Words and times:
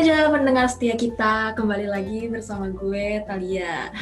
remaja 0.00 0.32
pendengar 0.32 0.64
setia 0.64 0.96
kita, 0.96 1.52
kembali 1.52 1.84
lagi 1.84 2.24
bersama 2.24 2.72
gue 2.72 3.20
Talia. 3.28 3.92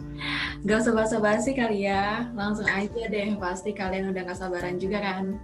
Gak 0.64 0.80
usah 0.80 0.96
basa-basi 0.96 1.52
kali 1.52 1.84
ya, 1.84 2.24
langsung 2.32 2.64
aja 2.64 2.88
deh. 3.04 3.36
Pasti 3.36 3.76
kalian 3.76 4.16
udah 4.16 4.32
gak 4.32 4.40
sabaran 4.40 4.80
juga 4.80 5.04
kan. 5.04 5.36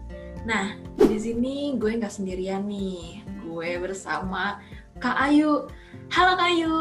Nah, 0.49 0.81
di 0.97 1.19
sini 1.21 1.77
gue 1.77 2.01
nggak 2.01 2.09
sendirian 2.09 2.65
nih. 2.65 3.21
Gue 3.45 3.77
bersama 3.77 4.65
Kak 4.97 5.29
Ayu. 5.29 5.69
Halo 6.09 6.33
Kak 6.41 6.57
Ayu. 6.57 6.77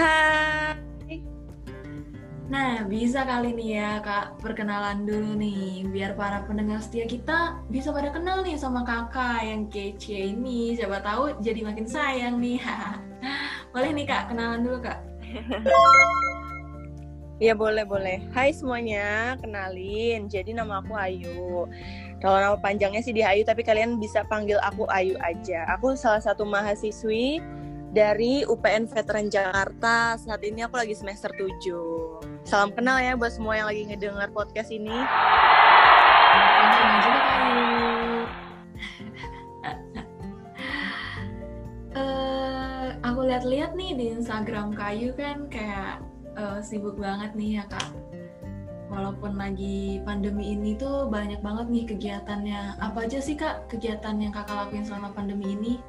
Hai. 0.00 0.75
Nah, 2.46 2.86
bisa 2.86 3.26
kali 3.26 3.50
nih 3.58 3.70
ya 3.74 3.92
Kak 3.98 4.38
perkenalan 4.38 5.02
dulu 5.02 5.34
nih, 5.34 5.82
biar 5.90 6.14
para 6.14 6.46
pendengar 6.46 6.78
setia 6.78 7.02
kita 7.02 7.58
bisa 7.66 7.90
pada 7.90 8.14
kenal 8.14 8.46
nih 8.46 8.54
sama 8.54 8.86
kakak 8.86 9.42
yang 9.42 9.66
kece 9.66 10.30
ini. 10.30 10.78
Siapa 10.78 11.02
tahu 11.02 11.42
jadi 11.42 11.66
makin 11.66 11.90
sayang 11.90 12.38
nih. 12.38 12.62
Boleh 13.74 13.90
nih 13.90 14.06
Kak, 14.06 14.30
kenalan 14.30 14.62
dulu 14.62 14.78
Kak. 14.82 14.98
Ya 17.36 17.52
boleh 17.52 17.84
boleh. 17.84 18.24
Hai 18.32 18.48
semuanya, 18.48 19.36
kenalin. 19.36 20.24
Jadi 20.24 20.56
nama 20.56 20.80
aku 20.80 20.96
Ayu. 20.96 21.68
Kalau 22.24 22.38
nama 22.40 22.56
panjangnya 22.56 23.04
sih 23.04 23.12
di 23.12 23.20
Ayu, 23.20 23.44
tapi 23.44 23.60
kalian 23.60 24.00
bisa 24.00 24.24
panggil 24.24 24.56
aku 24.64 24.88
Ayu 24.88 25.20
aja. 25.20 25.68
Aku 25.76 25.92
salah 26.00 26.24
satu 26.24 26.48
mahasiswi 26.48 27.44
dari 27.92 28.40
UPN 28.48 28.88
Veteran 28.88 29.28
Jakarta. 29.28 30.16
Saat 30.16 30.48
ini 30.48 30.64
aku 30.64 30.80
lagi 30.80 30.96
semester 30.96 31.28
7. 31.36 32.35
Salam 32.46 32.70
kenal 32.70 33.02
ya 33.02 33.18
buat 33.18 33.34
semua 33.34 33.58
yang 33.58 33.66
lagi 33.66 33.82
ngedengar 33.90 34.30
podcast 34.30 34.70
ini. 34.70 34.94
Eh, 41.96 42.88
aku 43.00 43.24
lihat-lihat 43.24 43.72
nih 43.72 43.96
di 43.96 44.12
Instagram 44.20 44.76
Kayu 44.76 45.16
kan 45.16 45.48
kayak 45.48 46.04
eh, 46.36 46.60
sibuk 46.60 47.00
banget 47.00 47.32
nih 47.32 47.56
ya 47.56 47.64
kak. 47.72 47.88
Walaupun 48.92 49.40
lagi 49.40 50.04
pandemi 50.04 50.52
ini 50.52 50.76
tuh 50.76 51.08
banyak 51.08 51.40
banget 51.40 51.66
nih 51.72 51.84
kegiatannya. 51.88 52.76
Apa 52.84 53.08
aja 53.08 53.16
sih 53.16 53.32
kak 53.32 53.72
kegiatan 53.72 54.20
yang 54.20 54.28
kakak 54.28 54.68
lakuin 54.68 54.84
selama 54.84 55.08
pandemi 55.16 55.56
ini? 55.56 55.80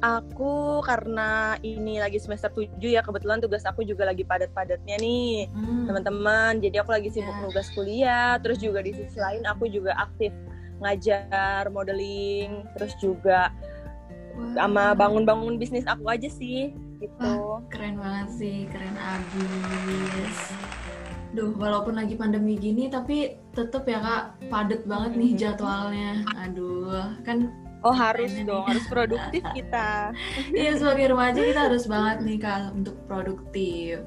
Aku 0.00 0.80
karena 0.80 1.60
ini 1.60 2.00
lagi 2.00 2.16
semester 2.16 2.48
7 2.48 2.80
ya, 2.80 3.04
kebetulan 3.04 3.36
tugas 3.36 3.68
aku 3.68 3.84
juga 3.84 4.08
lagi 4.08 4.24
padat-padatnya 4.24 4.96
nih. 4.96 5.52
Hmm, 5.52 5.84
teman-teman. 5.84 6.56
Jadi 6.64 6.76
aku 6.80 6.90
lagi 6.96 7.12
sibuk 7.12 7.36
Ya. 7.36 7.40
nugas 7.44 7.68
kuliah, 7.76 8.30
terus 8.40 8.56
juga 8.56 8.80
di 8.80 8.96
sisi 8.96 9.20
lain 9.20 9.44
aku 9.44 9.68
juga 9.68 9.92
aktif 10.00 10.32
ngajar 10.80 11.68
modeling, 11.68 12.64
terus 12.72 12.96
juga 12.96 13.52
wah, 14.32 14.52
sama 14.56 14.96
bangun-bangun 14.96 15.60
bisnis 15.60 15.84
aku 15.84 16.08
aja 16.08 16.32
sih 16.32 16.72
gitu. 16.96 17.60
Keren 17.68 18.00
banget 18.00 18.28
sih, 18.40 18.64
keren 18.72 18.96
abis. 18.96 20.38
Duh, 21.30 21.52
walaupun 21.54 21.94
lagi 21.94 22.16
pandemi 22.16 22.56
gini, 22.56 22.88
tapi 22.88 23.36
tetep 23.52 23.84
ya 23.84 24.00
kak 24.00 24.24
padet 24.48 24.82
banget 24.88 25.12
nih 25.14 25.30
Hmm. 25.36 25.38
jadwalnya. 25.38 26.12
Aduh, 26.40 27.20
kan 27.22 27.52
Oh 27.80 27.96
harus 27.96 28.32
dong, 28.44 28.68
harus 28.68 28.84
produktif 28.88 29.40
kita. 29.56 30.12
Iya 30.58 30.76
sebagai 30.76 31.16
remaja 31.16 31.40
kita 31.40 31.60
harus 31.72 31.84
banget 31.88 32.16
nih 32.28 32.38
kak 32.40 32.76
untuk 32.76 32.96
produktif. 33.08 34.04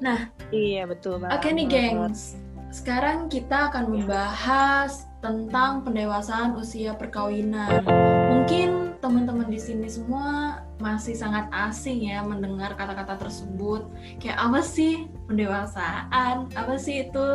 Nah, 0.00 0.32
Iya 0.48 0.88
betul 0.88 1.20
banget. 1.20 1.36
oke 1.36 1.48
nih 1.52 1.66
gengs. 1.68 2.40
Sekarang 2.70 3.26
kita 3.28 3.68
akan 3.68 3.90
membahas 3.92 5.10
tentang 5.20 5.84
pendewasaan 5.84 6.56
usia 6.56 6.96
perkawinan. 6.96 7.84
Mungkin 8.30 8.96
teman-teman 9.02 9.50
di 9.52 9.60
sini 9.60 9.90
semua 9.90 10.60
masih 10.80 11.12
sangat 11.12 11.50
asing 11.52 12.08
ya 12.08 12.24
mendengar 12.24 12.72
kata-kata 12.78 13.28
tersebut. 13.28 13.90
Kayak 14.22 14.38
apa 14.40 14.60
sih 14.64 15.10
pendewasaan? 15.28 16.48
Apa 16.56 16.80
sih 16.80 17.10
itu? 17.10 17.26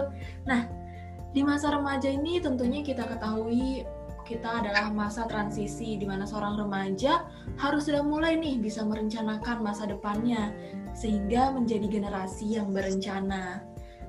Nah, 0.50 0.66
di 1.36 1.44
masa 1.44 1.75
remaja 1.75 2.08
ini 2.08 2.40
tentunya 2.40 2.80
kita 2.81 3.03
ketahui 3.06 3.84
kita 4.25 4.66
adalah 4.66 4.90
masa 4.90 5.30
transisi 5.30 5.96
di 5.96 6.03
mana 6.09 6.25
seorang 6.25 6.58
remaja 6.58 7.30
harus 7.62 7.86
sudah 7.86 8.02
mulai 8.02 8.34
nih 8.36 8.58
bisa 8.58 8.81
merencanakan 8.81 9.62
masa 9.62 9.86
depannya 9.86 10.50
sehingga 10.97 11.53
menjadi 11.53 11.86
generasi 11.86 12.58
yang 12.58 12.74
berencana. 12.74 13.62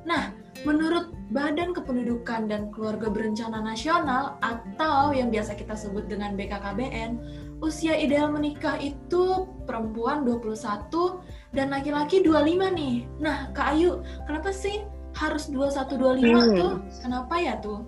Nah, 0.06 0.31
menurut 0.62 1.10
Badan 1.34 1.75
Kependudukan 1.75 2.47
dan 2.47 2.71
Keluarga 2.71 3.10
Berencana 3.10 3.59
Nasional 3.59 4.38
atau 4.38 5.10
yang 5.10 5.34
biasa 5.34 5.59
kita 5.59 5.75
sebut 5.75 6.06
dengan 6.06 6.38
BKKBN, 6.38 7.19
usia 7.59 7.98
ideal 7.98 8.31
menikah 8.31 8.78
itu 8.78 9.50
perempuan 9.66 10.22
21 10.22 11.19
dan 11.50 11.75
laki-laki 11.75 12.22
25 12.22 12.71
nih. 12.71 12.97
Nah, 13.19 13.50
Kak 13.50 13.75
Ayu, 13.75 13.98
kenapa 14.31 14.54
sih 14.54 14.87
harus 15.19 15.50
21 15.50 15.98
25 15.98 16.22
Hmm. 16.22 16.54
tuh? 16.54 16.75
Kenapa 17.03 17.34
ya 17.43 17.59
tuh? 17.59 17.83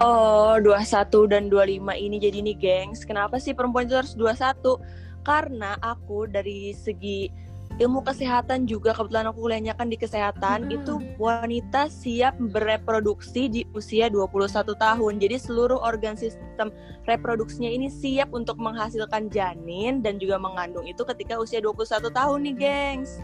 Oh, 0.00 0.56
21 0.60 1.30
dan 1.30 1.48
25 1.48 1.94
ini 1.94 2.16
jadi 2.20 2.38
nih 2.40 2.56
gengs. 2.56 3.04
Kenapa 3.04 3.38
sih 3.38 3.52
perempuan 3.52 3.86
itu 3.86 3.96
harus 3.96 4.14
21? 4.16 4.80
Karena 5.24 5.76
aku 5.80 6.28
dari 6.28 6.76
segi 6.76 7.44
ilmu 7.74 8.06
kesehatan 8.06 8.70
juga 8.70 8.94
kebetulan 8.94 9.26
aku 9.34 9.50
kuliahnya 9.50 9.74
kan 9.74 9.90
di 9.90 9.98
kesehatan 9.98 10.70
Hmm. 10.70 10.76
itu 10.78 10.94
wanita 11.18 11.90
siap 11.90 12.38
bereproduksi 12.38 13.50
di 13.50 13.60
usia 13.74 14.06
21 14.06 14.78
tahun. 14.78 15.18
Jadi 15.18 15.36
seluruh 15.42 15.82
organ 15.82 16.14
sistem 16.14 16.70
reproduksinya 17.10 17.66
ini 17.66 17.90
siap 17.90 18.30
untuk 18.30 18.62
menghasilkan 18.62 19.26
janin 19.26 20.06
dan 20.06 20.22
juga 20.22 20.38
mengandung 20.38 20.86
itu 20.86 21.02
ketika 21.02 21.34
usia 21.42 21.58
21 21.58 22.14
tahun 22.14 22.38
nih, 22.46 22.54
gengs. 22.54 23.18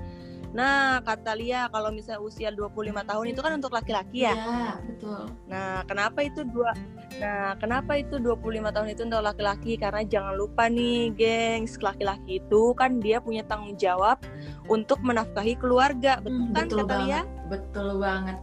Nah, 0.50 0.98
kata 1.06 1.32
Lia 1.38 1.70
kalau 1.70 1.94
misalnya 1.94 2.18
usia 2.22 2.50
25 2.50 3.06
tahun 3.06 3.26
itu 3.30 3.40
kan 3.40 3.52
untuk 3.54 3.70
laki-laki 3.70 4.26
ya. 4.26 4.34
Ya, 4.34 4.82
betul. 4.82 5.30
Nah, 5.46 5.82
kenapa 5.86 6.26
itu 6.26 6.42
dua 6.46 6.74
Nah, 7.20 7.52
kenapa 7.60 8.00
itu 8.00 8.16
25 8.16 8.72
tahun 8.72 8.96
itu 8.96 9.04
untuk 9.04 9.20
laki-laki? 9.20 9.76
Karena 9.76 10.00
jangan 10.08 10.40
lupa 10.40 10.72
nih, 10.72 11.12
gengs, 11.12 11.76
laki-laki 11.76 12.40
itu 12.40 12.72
kan 12.72 12.96
dia 12.96 13.20
punya 13.20 13.44
tanggung 13.44 13.76
jawab 13.76 14.16
untuk 14.72 15.04
menafkahi 15.04 15.60
keluarga, 15.60 16.16
betul 16.24 16.40
Hmm, 16.40 16.56
kan 16.56 16.64
betul 16.64 16.78
kata 16.80 16.94
Lia? 16.96 17.20
banget. 17.20 17.26
Betul 17.52 17.88
banget. 18.00 18.38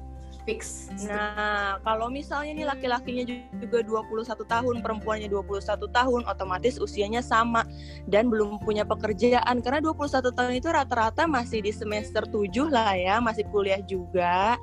Fix. 0.47 0.87
Nah, 1.03 1.83
kalau 1.83 2.07
misalnya 2.07 2.55
nih 2.55 2.67
laki-lakinya 2.71 3.23
juga 3.59 3.83
21 3.83 4.47
tahun, 4.47 4.79
perempuannya 4.79 5.27
21 5.27 5.91
tahun, 5.91 6.23
otomatis 6.23 6.79
usianya 6.79 7.19
sama 7.19 7.67
dan 8.07 8.31
belum 8.31 8.63
punya 8.63 8.87
pekerjaan. 8.87 9.59
Karena 9.59 9.83
21 9.83 10.31
tahun 10.31 10.53
itu 10.55 10.71
rata-rata 10.71 11.27
masih 11.27 11.59
di 11.59 11.75
semester 11.75 12.23
7 12.23 12.71
lah 12.71 12.95
ya, 12.95 13.19
masih 13.19 13.43
kuliah 13.51 13.83
juga. 13.83 14.55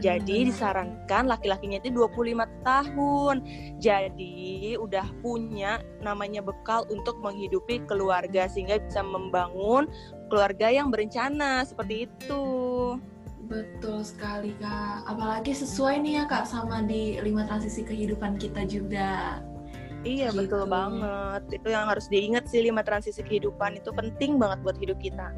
Jadi 0.00 0.44
Benar-benar. 0.44 0.48
disarankan 0.48 1.24
laki-lakinya 1.28 1.78
itu 1.80 1.92
25 1.92 2.48
tahun. 2.64 3.36
Jadi 3.80 4.76
udah 4.80 5.06
punya 5.20 5.80
namanya 6.00 6.40
bekal 6.40 6.88
untuk 6.88 7.20
menghidupi 7.20 7.84
keluarga 7.84 8.48
sehingga 8.48 8.80
bisa 8.80 9.04
membangun 9.04 9.88
keluarga 10.28 10.68
yang 10.68 10.92
berencana 10.92 11.64
seperti 11.64 12.08
itu. 12.08 12.44
Betul 13.48 14.04
sekali 14.04 14.52
kak. 14.60 15.08
Apalagi 15.08 15.56
sesuai 15.56 16.04
nih 16.04 16.22
ya 16.22 16.24
kak 16.28 16.44
sama 16.44 16.84
di 16.84 17.16
lima 17.24 17.48
transisi 17.48 17.80
kehidupan 17.80 18.36
kita 18.36 18.68
juga. 18.68 19.40
Iya 20.04 20.30
Gitu. 20.30 20.38
betul 20.44 20.62
banget. 20.68 21.42
Itu 21.50 21.68
yang 21.72 21.88
harus 21.88 22.06
diingat 22.12 22.46
sih 22.46 22.60
lima 22.62 22.84
transisi 22.84 23.24
kehidupan 23.24 23.80
itu 23.80 23.90
penting 23.90 24.36
banget 24.36 24.60
buat 24.62 24.76
hidup 24.76 25.00
kita. 25.00 25.32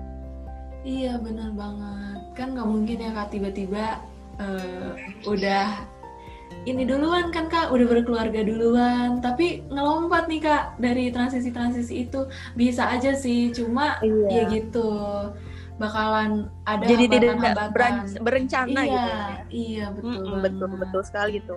Iya 0.82 1.22
benar 1.22 1.54
banget. 1.54 2.18
Kan 2.34 2.58
nggak 2.58 2.68
mungkin 2.68 2.98
ya 2.98 3.10
kak 3.14 3.30
tiba-tiba 3.30 4.02
eh, 4.42 4.90
udah 5.24 5.86
ini 6.66 6.82
duluan 6.84 7.30
kan 7.30 7.46
kak, 7.46 7.70
udah 7.70 7.86
berkeluarga 7.88 8.42
duluan. 8.42 9.22
Tapi 9.22 9.64
ngelompat 9.70 10.26
nih 10.26 10.40
kak 10.44 10.62
dari 10.82 11.14
transisi-transisi 11.14 12.10
itu 12.10 12.26
bisa 12.58 12.90
aja 12.90 13.14
sih. 13.14 13.54
Cuma 13.54 14.02
ya 14.02 14.50
gitu 14.50 14.90
bakalan 15.80 16.52
ada 16.68 16.84
Jadi 16.84 17.04
tidak 17.08 17.40
beran- 17.72 18.04
berencana 18.20 18.80
iya, 18.84 18.92
gitu 18.92 19.08
ya. 19.08 19.24
Iya 19.50 19.86
betul 19.96 20.12
Mm-mm, 20.12 20.42
betul 20.44 20.70
betul 20.76 21.02
sekali 21.02 21.32
itu. 21.40 21.56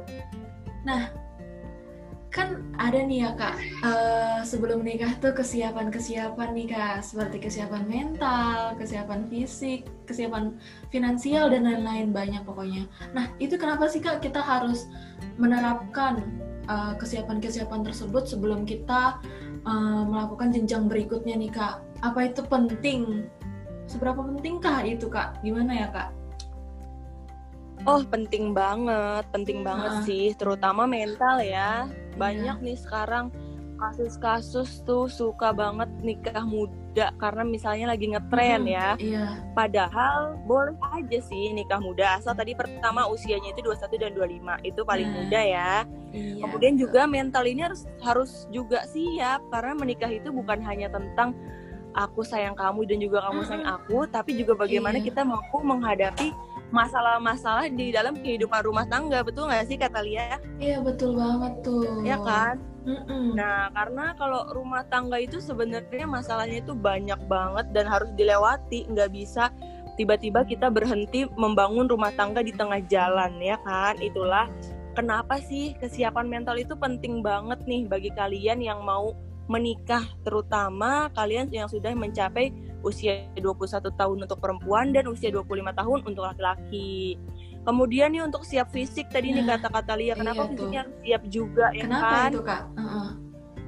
kan 2.33 2.65
ada 2.81 2.97
nih 3.05 3.29
ya 3.29 3.31
kak 3.37 3.55
eh, 3.85 4.39
sebelum 4.41 4.81
menikah 4.81 5.13
tuh 5.21 5.37
kesiapan-kesiapan 5.37 6.49
nih 6.57 6.65
kak 6.73 7.05
seperti 7.05 7.37
kesiapan 7.37 7.85
mental, 7.85 8.73
kesiapan 8.73 9.29
fisik, 9.29 9.85
kesiapan 10.09 10.57
finansial 10.89 11.53
dan 11.53 11.69
lain-lain 11.69 12.09
banyak 12.09 12.41
pokoknya. 12.41 12.89
Nah 13.13 13.29
itu 13.37 13.53
kenapa 13.61 13.85
sih 13.85 14.01
kak 14.01 14.25
kita 14.25 14.41
harus 14.41 14.89
menerapkan 15.37 16.25
eh, 16.65 16.93
kesiapan-kesiapan 16.97 17.85
tersebut 17.85 18.25
sebelum 18.25 18.65
kita 18.65 19.21
eh, 19.69 20.03
melakukan 20.09 20.49
jenjang 20.57 20.89
berikutnya 20.89 21.37
nih 21.37 21.53
kak? 21.53 21.85
Apa 22.01 22.33
itu 22.33 22.41
penting? 22.49 23.29
Seberapa 23.93 24.25
pentingkah 24.25 24.81
itu 24.81 25.05
kak? 25.05 25.37
Gimana 25.45 25.69
ya 25.69 25.87
kak? 25.93 26.09
Oh, 27.85 28.01
penting 28.01 28.57
banget, 28.57 29.21
penting 29.29 29.61
banget 29.61 29.91
Ah. 29.91 30.01
sih, 30.01 30.33
terutama 30.33 30.89
mental 30.89 31.37
ya. 31.37 31.85
Banyak 32.17 32.57
Iya. 32.57 32.65
nih 32.65 32.77
sekarang 32.79 33.29
kasus-kasus 33.77 34.81
tuh 34.81 35.05
suka 35.05 35.51
banget 35.51 35.91
nikah 35.99 36.41
muda 36.41 37.11
karena 37.19 37.43
misalnya 37.43 37.91
lagi 37.91 38.07
ngetren 38.07 38.63
Mm-mm, 38.63 38.71
ya. 38.71 38.89
Iya. 38.95 39.25
Padahal 39.51 40.39
boleh 40.41 40.73
aja 40.95 41.19
sih 41.19 41.51
nikah 41.51 41.77
muda 41.77 42.15
asal 42.15 42.31
tadi 42.31 42.55
pertama 42.55 43.05
usianya 43.05 43.51
itu 43.51 43.61
21 43.61 43.99
dan 43.99 44.15
25 44.15 44.55
itu 44.63 44.81
paling 44.81 45.05
Nah. 45.05 45.15
muda 45.19 45.41
ya. 45.43 45.71
Iya. 46.09 46.33
Kemudian 46.39 46.73
juga 46.79 47.05
mental 47.05 47.43
ini 47.43 47.61
harus 47.61 47.83
harus 47.99 48.31
juga 48.47 48.87
siap 48.87 49.43
karena 49.51 49.73
menikah 49.75 50.09
itu 50.09 50.31
bukan 50.31 50.63
hanya 50.63 50.87
tentang 50.87 51.35
aku 51.93 52.25
sayang 52.25 52.57
kamu 52.57 52.85
dan 52.89 52.97
juga 52.99 53.23
kamu 53.29 53.41
sayang 53.45 53.67
aku, 53.69 54.05
tapi 54.09 54.37
juga 54.37 54.53
bagaimana 54.57 54.97
Iya. 54.99 55.05
kita 55.13 55.21
mampu 55.23 55.57
menghadapi 55.61 56.33
masalah-masalah 56.73 57.69
di 57.69 57.93
dalam 57.93 58.17
kehidupan 58.17 58.65
rumah 58.65 58.89
tangga, 58.89 59.21
betul 59.21 59.45
nggak 59.45 59.69
sih 59.69 59.77
kata 59.77 60.01
Lia? 60.01 60.41
Iya 60.57 60.81
betul 60.81 61.13
banget 61.13 61.53
tuh. 61.61 62.01
Ya 62.01 62.17
kan? 62.17 62.57
Mm-mm. 62.83 63.37
Nah, 63.37 63.71
karena 63.71 64.11
kalau 64.19 64.49
rumah 64.51 64.83
tangga 64.89 65.15
itu 65.21 65.39
sebenarnya 65.39 66.03
masalahnya 66.03 66.59
itu 66.59 66.75
banyak 66.75 67.21
banget 67.31 67.71
dan 67.71 67.85
harus 67.87 68.09
dilewati, 68.17 68.89
nggak 68.91 69.13
bisa 69.13 69.53
tiba-tiba 69.95 70.41
kita 70.43 70.73
berhenti 70.73 71.29
membangun 71.37 71.85
rumah 71.85 72.09
tangga 72.17 72.41
di 72.41 72.51
tengah 72.51 72.81
jalan, 72.89 73.37
ya 73.39 73.55
kan? 73.61 73.95
Itulah 74.01 74.49
kenapa 74.97 75.39
sih 75.39 75.77
kesiapan 75.77 76.25
mental 76.25 76.57
itu 76.57 76.73
penting 76.75 77.21
banget 77.21 77.61
nih 77.69 77.85
bagi 77.85 78.09
kalian 78.17 78.59
yang 78.59 78.81
mau 78.81 79.13
menikah, 79.51 80.03
terutama 80.23 81.11
kalian 81.11 81.51
yang 81.51 81.67
sudah 81.67 81.91
mencapai 81.91 82.51
usia 82.81 83.27
21 83.35 83.91
tahun 83.95 84.17
untuk 84.23 84.39
perempuan 84.39 84.91
dan 84.91 85.07
usia 85.07 85.31
25 85.31 85.47
tahun 85.73 85.99
untuk 86.07 86.23
laki-laki. 86.23 87.19
Kemudian 87.63 88.11
nih 88.11 88.23
untuk 88.27 88.43
siap 88.43 88.71
fisik 88.71 89.07
tadi 89.07 89.31
nih 89.31 89.43
Nah, 89.43 89.55
kata-kata 89.55 89.95
Lia, 89.95 90.15
kenapa 90.15 90.43
iya 90.43 90.49
fisiknya 90.51 90.81
harus 90.83 90.95
siap 90.99 91.23
juga 91.27 91.65
ya 91.71 91.83
Kenapa 91.87 92.07
kan? 92.11 92.29
itu 92.31 92.41
kak? 92.43 92.61
Heeh. 92.75 93.09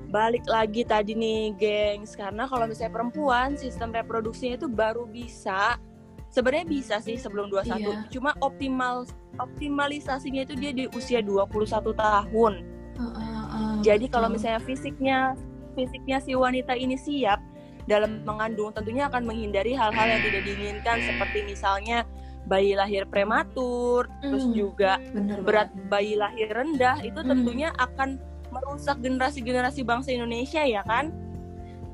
balik 0.06 0.46
lagi 0.48 0.88
tadi 0.88 1.12
nih 1.12 1.52
gengs 1.60 2.16
karena 2.16 2.48
kalau 2.48 2.72
misalnya 2.72 2.94
perempuan 2.94 3.60
sistem 3.60 3.92
reproduksinya 3.92 4.56
itu 4.56 4.72
baru 4.72 5.04
bisa 5.04 5.76
sebenarnya 6.32 6.68
bisa 6.72 6.96
sih 7.04 7.20
sebelum 7.20 7.52
21 7.52 7.84
Iya. 7.84 7.96
cuma 8.14 8.32
optimal 8.40 9.04
optimalisasinya 9.44 10.48
itu 10.48 10.56
dia 10.56 10.72
di 10.72 10.86
usia 10.96 11.20
21 11.20 11.92
tahun 11.92 12.54
Heeh, 12.96 13.28
heeh, 13.28 13.74
jadi 13.84 14.06
kalau 14.08 14.32
misalnya 14.32 14.62
fisiknya 14.64 15.36
fisiknya 15.76 16.18
si 16.18 16.34
wanita 16.34 16.74
ini 16.74 16.96
siap 16.96 17.38
dalam 17.86 18.26
mengandung 18.26 18.74
tentunya 18.74 19.06
akan 19.06 19.28
menghindari 19.30 19.78
hal-hal 19.78 20.08
yang 20.10 20.22
tidak 20.24 20.42
diinginkan 20.42 20.98
seperti 21.04 21.46
misalnya 21.46 22.02
bayi 22.46 22.74
lahir 22.74 23.06
prematur 23.06 24.10
terus 24.22 24.46
Hmm. 24.46 24.54
juga 24.54 24.98
bener 25.14 25.38
berat 25.42 25.70
banget. 25.70 25.90
bayi 25.90 26.14
lahir 26.18 26.50
rendah 26.50 26.98
itu 27.02 27.20
Hmm. 27.20 27.30
tentunya 27.30 27.70
akan 27.78 28.18
merusak 28.50 28.98
generasi-generasi 29.02 29.84
bangsa 29.84 30.10
Indonesia 30.10 30.64
ya 30.64 30.82
kan 30.82 31.12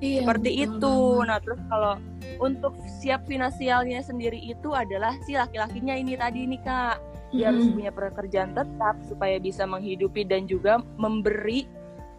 Iya, 0.01 0.25
seperti 0.25 0.50
betul 0.57 0.66
itu. 0.66 0.95
banget. 1.13 1.28
Nah, 1.30 1.39
terus 1.45 1.62
kalau 1.69 1.94
untuk 2.42 2.74
siap 2.89 3.22
finansialnya 3.30 4.01
sendiri 4.01 4.42
itu 4.42 4.74
adalah 4.74 5.13
si 5.22 5.38
laki-lakinya 5.38 5.94
ini 5.94 6.18
tadi 6.18 6.50
nih 6.50 6.62
Kak. 6.66 6.98
Dia 7.31 7.54
harus 7.54 7.69
Mm-mm. 7.69 7.78
punya 7.78 7.92
pekerjaan 7.94 8.51
tetap 8.51 8.98
supaya 9.06 9.38
bisa 9.38 9.63
menghidupi 9.63 10.25
dan 10.25 10.50
juga 10.50 10.81
memberi 10.98 11.69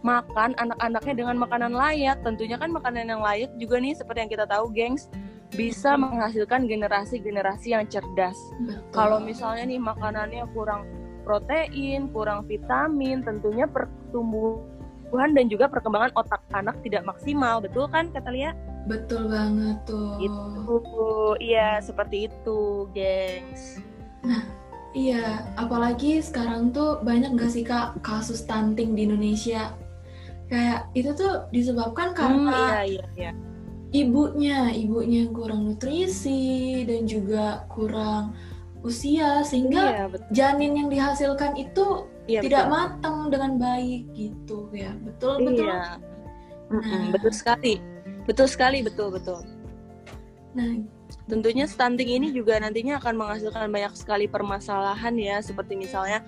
makan 0.03 0.53
anak-anaknya 0.59 1.13
dengan 1.15 1.35
makanan 1.39 1.73
layak. 1.73 2.19
Tentunya 2.21 2.59
kan 2.59 2.69
makanan 2.69 3.09
yang 3.09 3.23
layak 3.23 3.49
juga 3.57 3.79
nih 3.79 3.95
seperti 3.95 4.27
yang 4.27 4.31
kita 4.31 4.45
tahu, 4.45 4.69
gengs, 4.75 5.07
bisa 5.55 5.95
menghasilkan 5.95 6.67
generasi-generasi 6.67 7.73
yang 7.73 7.87
cerdas. 7.87 8.37
Betul. 8.61 8.91
Kalau 8.91 9.17
misalnya 9.23 9.63
nih 9.65 9.79
makanannya 9.79 10.43
kurang 10.51 10.85
protein, 11.23 12.11
kurang 12.11 12.43
vitamin, 12.45 13.23
tentunya 13.23 13.63
pertumbuhan 13.63 15.31
dan 15.31 15.47
juga 15.47 15.71
perkembangan 15.71 16.11
otak 16.19 16.43
anak 16.51 16.75
tidak 16.83 17.07
maksimal, 17.07 17.63
betul 17.63 17.87
kan 17.87 18.11
kata 18.11 18.29
Lia? 18.29 18.51
betul 18.83 19.31
banget 19.31 19.77
tuh. 19.87 20.19
Itu, 20.19 20.79
iya 21.39 21.79
seperti 21.79 22.27
itu, 22.27 22.87
gengs. 22.91 23.79
Iya, 24.93 25.49
apalagi 25.57 26.21
sekarang 26.21 26.69
tuh 26.69 27.01
banyak 27.01 27.33
gak 27.33 27.49
sih 27.49 27.65
kak 27.65 27.97
kasus 28.05 28.45
stunting 28.45 28.93
di 28.93 29.09
Indonesia? 29.09 29.73
Kayak 30.53 30.93
itu 30.93 31.09
tuh 31.17 31.49
disebabkan 31.49 32.13
Hmm, 32.13 32.17
karena 32.21 32.53
iya 32.53 32.79
iya 32.85 33.05
iya. 33.17 33.31
ibunya, 33.89 34.69
ibunya 34.69 35.25
yang 35.25 35.33
kurang 35.33 35.65
nutrisi 35.65 36.85
dan 36.85 37.09
juga 37.09 37.65
kurang 37.73 38.37
usia 38.85 39.41
sehingga 39.41 39.81
Iya, 39.81 40.05
betul. 40.13 40.29
janin 40.29 40.71
yang 40.77 40.89
dihasilkan 40.93 41.57
itu 41.57 42.05
Iya, 42.29 42.45
tidak 42.45 42.69
betul. 42.69 42.75
matang 42.77 43.17
dengan 43.33 43.51
baik 43.57 44.03
gitu 44.13 44.69
ya. 44.69 44.93
Betul 45.01 45.41
betul. 45.41 45.65
Iya. 45.73 45.97
Mm-mm, 46.69 46.85
Nah. 46.85 47.09
betul 47.17 47.33
sekali. 47.33 47.73
Betul 48.29 48.47
sekali, 48.47 48.77
betul 48.85 49.09
betul. 49.09 49.41
Nah, 50.53 50.85
Tentunya 51.23 51.63
stunting 51.65 52.09
ini 52.19 52.27
juga 52.35 52.59
nantinya 52.59 52.99
akan 52.99 53.15
menghasilkan 53.15 53.71
banyak 53.71 53.93
sekali 53.95 54.25
permasalahan 54.27 55.15
ya, 55.15 55.39
seperti 55.39 55.79
misalnya 55.79 56.19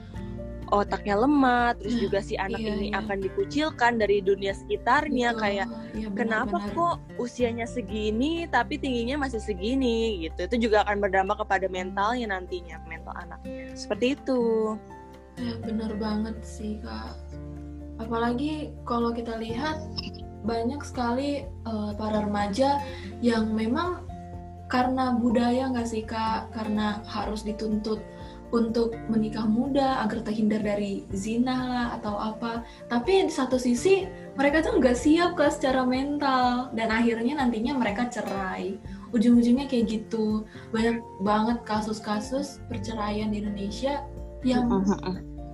otaknya 0.73 1.15
lemah, 1.19 1.77
terus 1.77 1.97
Nah, 1.97 2.01
juga 2.07 2.19
si 2.21 2.33
anak 2.37 2.59
iya, 2.61 2.73
ini 2.73 2.87
iya. 2.89 3.01
akan 3.03 3.17
dikucilkan 3.21 3.93
dari 4.01 4.17
dunia 4.21 4.53
sekitarnya 4.53 5.33
betul. 5.33 5.41
kayak 5.41 5.67
Iya, 5.95 6.07
kenapa 6.17 6.57
benar-benar. 6.59 6.77
kok 6.77 6.95
usianya 7.21 7.67
segini 7.69 8.47
tapi 8.49 8.77
tingginya 8.81 9.25
masih 9.25 9.41
segini 9.41 10.25
gitu. 10.25 10.49
Itu 10.49 10.69
juga 10.69 10.85
akan 10.87 10.97
berdampak 11.01 11.41
kepada 11.45 11.67
mentalnya 11.69 12.33
nantinya, 12.33 12.81
mental 12.89 13.13
anaknya. 13.15 13.73
Seperti 13.77 14.17
itu. 14.17 14.75
Ya, 15.35 15.53
bener 15.61 15.91
banget 15.99 16.39
sih 16.45 16.79
kak. 16.79 17.19
Apalagi 17.99 18.71
kalau 18.87 19.11
kita 19.11 19.39
lihat 19.39 19.79
banyak 20.45 20.79
sekali 20.83 21.43
eh, 21.47 21.91
para 21.97 22.23
remaja 22.23 22.79
yang 23.19 23.51
memang 23.55 24.05
karena 24.65 25.13
budaya 25.13 25.69
nggak 25.69 25.87
sih 25.87 26.01
kak, 26.01 26.49
karena 26.51 27.05
harus 27.05 27.45
dituntut 27.45 28.01
untuk 28.53 28.93
menikah 29.09 29.45
muda 29.45 30.05
agar 30.05 30.21
terhindar 30.21 30.61
dari 30.61 31.05
zina 31.13 31.55
lah 31.65 31.87
atau 32.01 32.15
apa. 32.17 32.61
Tapi 32.89 33.25
di 33.25 33.33
satu 33.33 33.57
sisi 33.57 34.05
mereka 34.37 34.61
tuh 34.65 34.77
nggak 34.77 34.97
siap 34.97 35.33
kak 35.39 35.53
secara 35.55 35.85
mental 35.87 36.69
dan 36.77 36.89
akhirnya 36.93 37.41
nantinya 37.41 37.73
mereka 37.77 38.09
cerai. 38.09 38.77
Ujung-ujungnya 39.15 39.65
kayak 39.65 39.85
gitu. 39.89 40.43
Banyak 40.75 40.99
banget 41.23 41.57
kasus-kasus 41.63 42.59
perceraian 42.67 43.31
di 43.31 43.41
Indonesia 43.41 44.03
yang 44.45 44.69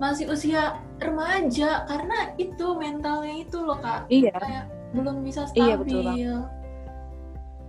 masih 0.02 0.28
usia 0.28 0.82
remaja 0.98 1.86
karena 1.86 2.34
itu 2.34 2.74
mentalnya 2.74 3.46
itu 3.46 3.54
loh 3.62 3.78
kak 3.78 4.10
Iya, 4.10 4.34
kayak 4.34 4.64
belum 4.92 5.22
bisa 5.22 5.46
Iya, 5.54 5.78
stabil. 5.78 6.02
betul 6.02 6.42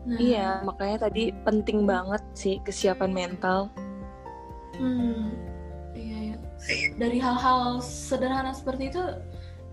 Nah, 0.03 0.19
iya. 0.19 0.59
Makanya 0.67 1.07
tadi 1.07 1.31
penting 1.48 1.88
banget 1.88 2.19
sih 2.36 2.59
kesiapan 2.59 3.12
mental. 3.15 3.71
Hmm, 4.77 5.24
iya, 5.94 6.18
iya. 6.34 6.38
Dari 6.96 7.18
hal-hal 7.20 7.84
sederhana 7.84 8.56
seperti 8.56 8.89
itu, 8.94 9.03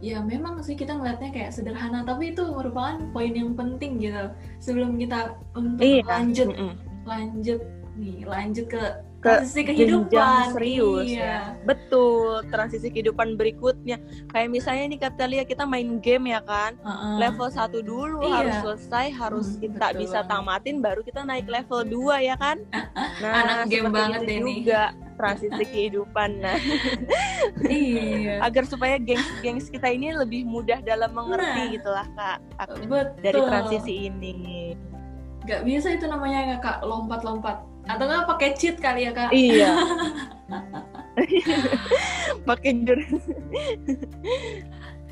ya 0.00 0.24
memang 0.24 0.64
sih 0.64 0.74
kita 0.74 0.96
ngeliatnya 0.96 1.30
kayak 1.30 1.52
sederhana, 1.52 2.02
tapi 2.02 2.32
itu 2.32 2.42
merupakan 2.48 2.98
poin 3.12 3.32
yang 3.32 3.52
penting 3.54 4.00
gitu. 4.00 4.32
Sebelum 4.58 4.96
kita 4.96 5.36
untuk 5.54 5.84
Iya. 5.84 6.02
lanjut, 6.08 6.48
Mm-mm. 6.50 6.72
lanjut 7.06 7.60
nih, 8.00 8.24
lanjut 8.24 8.66
ke 8.68 8.82
Ke 9.20 9.36
transisi 9.36 9.60
kehidupan. 9.62 10.44
serius 10.50 11.04
iya. 11.06 11.20
ya. 11.20 11.38
Betul, 11.62 12.40
transisi 12.48 12.88
kehidupan 12.88 13.36
berikutnya. 13.36 14.00
Kayak 14.26 14.48
misalnya 14.48 14.84
nih 14.88 15.00
kata 15.02 15.24
Lia 15.24 15.44
kita 15.44 15.62
main 15.62 16.00
game 16.00 16.28
ya 16.28 16.40
kan. 16.40 16.72
Heeh. 16.74 17.14
Level 17.20 17.46
1 17.46 17.60
dulu 17.80 18.18
Iya. 18.22 18.32
harus 18.34 18.56
selesai, 18.58 19.06
harus 19.12 19.46
Hmm, 19.46 19.60
kita 19.60 19.86
betul 19.86 20.00
bisa 20.00 20.18
tamatin 20.24 20.80
baru 20.80 21.00
kita 21.00 21.20
naik 21.22 21.44
level 21.46 21.84
2 21.84 22.16
ya 22.22 22.34
kan? 22.34 22.64
Nah, 23.20 23.32
Anak 23.36 23.68
game 23.68 23.92
banget 23.92 24.20
nih. 24.24 24.40
juga 24.40 24.82
transisi 25.14 25.60
kehidupan. 25.62 26.40
Nah, 26.40 26.56
iya. 27.68 28.40
agar 28.40 28.64
supaya 28.64 28.96
gengs-gengs 28.96 29.68
kita 29.68 29.88
ini 29.88 30.12
lebih 30.14 30.44
mudah 30.44 30.80
dalam 30.80 31.12
mengerti 31.12 31.60
Nah. 31.60 31.68
gitulah 31.70 32.06
Kak. 32.10 32.38
Betul. 32.72 33.04
Dari 33.20 33.40
transisi 33.42 33.92
ini. 34.08 34.34
Gak 35.42 35.64
bisa 35.64 35.88
itu 35.90 36.04
namanya 36.04 36.56
kak 36.58 36.80
lompat-lompat 36.80 37.64
atau 37.96 38.04
nggak 38.06 38.26
pakai 38.28 38.50
cheat 38.58 38.76
kali 38.78 39.06
ya 39.08 39.12
kak? 39.14 39.30
Iya. 39.32 39.70
Makin 42.48 42.86
jur. 42.86 42.98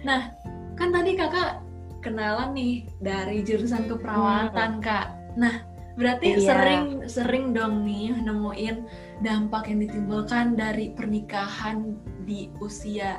Nah 0.06 0.30
kan 0.78 0.88
tadi 0.94 1.18
kakak 1.18 1.58
kenalan 1.98 2.54
nih 2.54 2.86
dari 3.02 3.42
jurusan 3.42 3.90
keperawatan 3.90 4.78
kak. 4.78 5.14
Nah 5.34 5.62
berarti 5.98 6.38
Iya. 6.38 6.46
sering 6.46 6.84
sering 7.10 7.44
dong 7.50 7.82
nih 7.82 8.14
nemuin 8.22 8.86
dampak 9.26 9.66
yang 9.66 9.82
ditimbulkan 9.82 10.54
dari 10.54 10.94
pernikahan 10.94 11.98
di 12.22 12.46
usia 12.62 13.18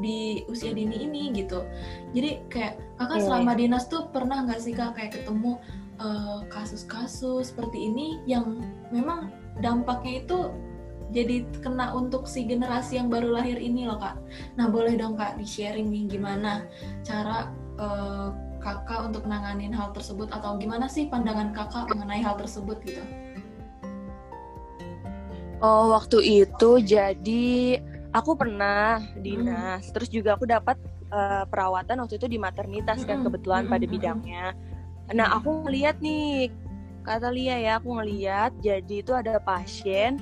di 0.00 0.40
usia 0.48 0.72
dini 0.72 1.04
ini 1.06 1.30
gitu. 1.36 1.62
Jadi 2.16 2.42
kayak 2.50 2.80
kakak 2.98 3.18
Iya. 3.22 3.24
selama 3.28 3.52
dinas 3.54 3.84
tuh 3.86 4.08
pernah 4.10 4.42
nggak 4.42 4.60
sih 4.60 4.74
kak 4.74 4.96
kayak 4.98 5.14
ketemu 5.20 5.60
eh, 6.00 6.40
kasus-kasus 6.52 7.52
seperti 7.52 7.90
ini 7.90 8.20
yang 8.28 8.60
memang 8.92 9.32
dampaknya 9.60 10.24
itu 10.24 10.38
jadi 11.14 11.46
kena 11.62 11.94
untuk 11.94 12.26
si 12.26 12.42
generasi 12.44 12.98
yang 12.98 13.06
baru 13.06 13.30
lahir 13.30 13.58
ini 13.62 13.86
loh 13.86 13.98
kak. 13.98 14.18
Nah 14.58 14.66
boleh 14.66 14.98
dong 14.98 15.14
kak 15.14 15.38
di 15.38 15.46
sharing 15.46 15.86
nih 15.86 16.18
gimana 16.18 16.66
cara 17.06 17.54
uh, 17.78 18.34
kakak 18.58 19.06
untuk 19.06 19.22
nanganin 19.30 19.70
hal 19.70 19.94
tersebut 19.94 20.26
atau 20.34 20.58
gimana 20.58 20.90
sih 20.90 21.06
pandangan 21.06 21.54
kakak 21.54 21.86
mengenai 21.94 22.18
hal 22.18 22.34
tersebut 22.34 22.82
gitu? 22.82 23.02
Oh 25.62 25.94
waktu 25.94 26.44
itu 26.44 26.70
jadi 26.82 27.80
aku 28.10 28.34
pernah 28.36 29.00
dinas, 29.16 29.88
hmm. 29.88 29.92
terus 29.94 30.10
juga 30.10 30.36
aku 30.36 30.44
dapat 30.44 30.76
uh, 31.14 31.46
perawatan 31.48 32.02
waktu 32.02 32.18
itu 32.20 32.26
di 32.28 32.38
maternitas 32.42 33.06
kan 33.06 33.22
kebetulan 33.22 33.64
hmm. 33.64 33.72
pada 33.72 33.86
bidangnya. 33.86 34.44
Nah 35.14 35.38
aku 35.38 35.66
ngeliat 35.66 36.02
nih 36.02 36.50
kata 37.06 37.30
Lia 37.30 37.56
ya 37.62 37.72
aku 37.78 37.94
ngeliat 38.02 38.50
jadi 38.58 38.98
itu 38.98 39.14
ada 39.14 39.38
pasien 39.38 40.18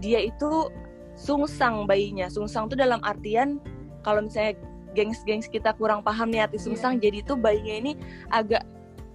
dia 0.00 0.18
itu 0.24 0.72
sungsang 1.14 1.84
bayinya. 1.84 2.26
Sungsang 2.32 2.66
itu 2.72 2.76
dalam 2.76 2.98
artian 3.04 3.60
kalau 4.02 4.24
misalnya 4.24 4.58
gengs-gengs 4.92 5.48
kita 5.48 5.72
kurang 5.76 6.04
paham 6.04 6.28
nih 6.28 6.44
arti 6.44 6.60
iya. 6.60 6.64
sungsang, 6.68 6.98
yeah. 6.98 7.08
jadi 7.08 7.16
itu 7.24 7.34
bayinya 7.38 7.74
ini 7.80 7.92
agak 8.28 8.64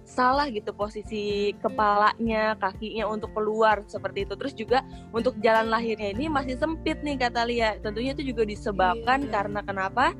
salah 0.08 0.48
gitu 0.48 0.72
posisi 0.72 1.52
kepalanya, 1.60 2.56
kakinya 2.56 3.04
untuk 3.04 3.30
keluar 3.36 3.84
seperti 3.84 4.24
itu. 4.24 4.34
Terus 4.34 4.54
juga 4.56 4.78
untuk 5.12 5.36
jalan 5.44 5.68
lahirnya 5.68 6.16
ini 6.16 6.32
masih 6.32 6.56
sempit 6.56 6.98
nih 7.04 7.20
kata 7.20 7.44
Lia. 7.44 7.76
Tentunya 7.84 8.16
itu 8.16 8.32
juga 8.32 8.48
disebabkan 8.48 9.28
yeah. 9.28 9.30
karena 9.30 9.60
kenapa? 9.62 10.16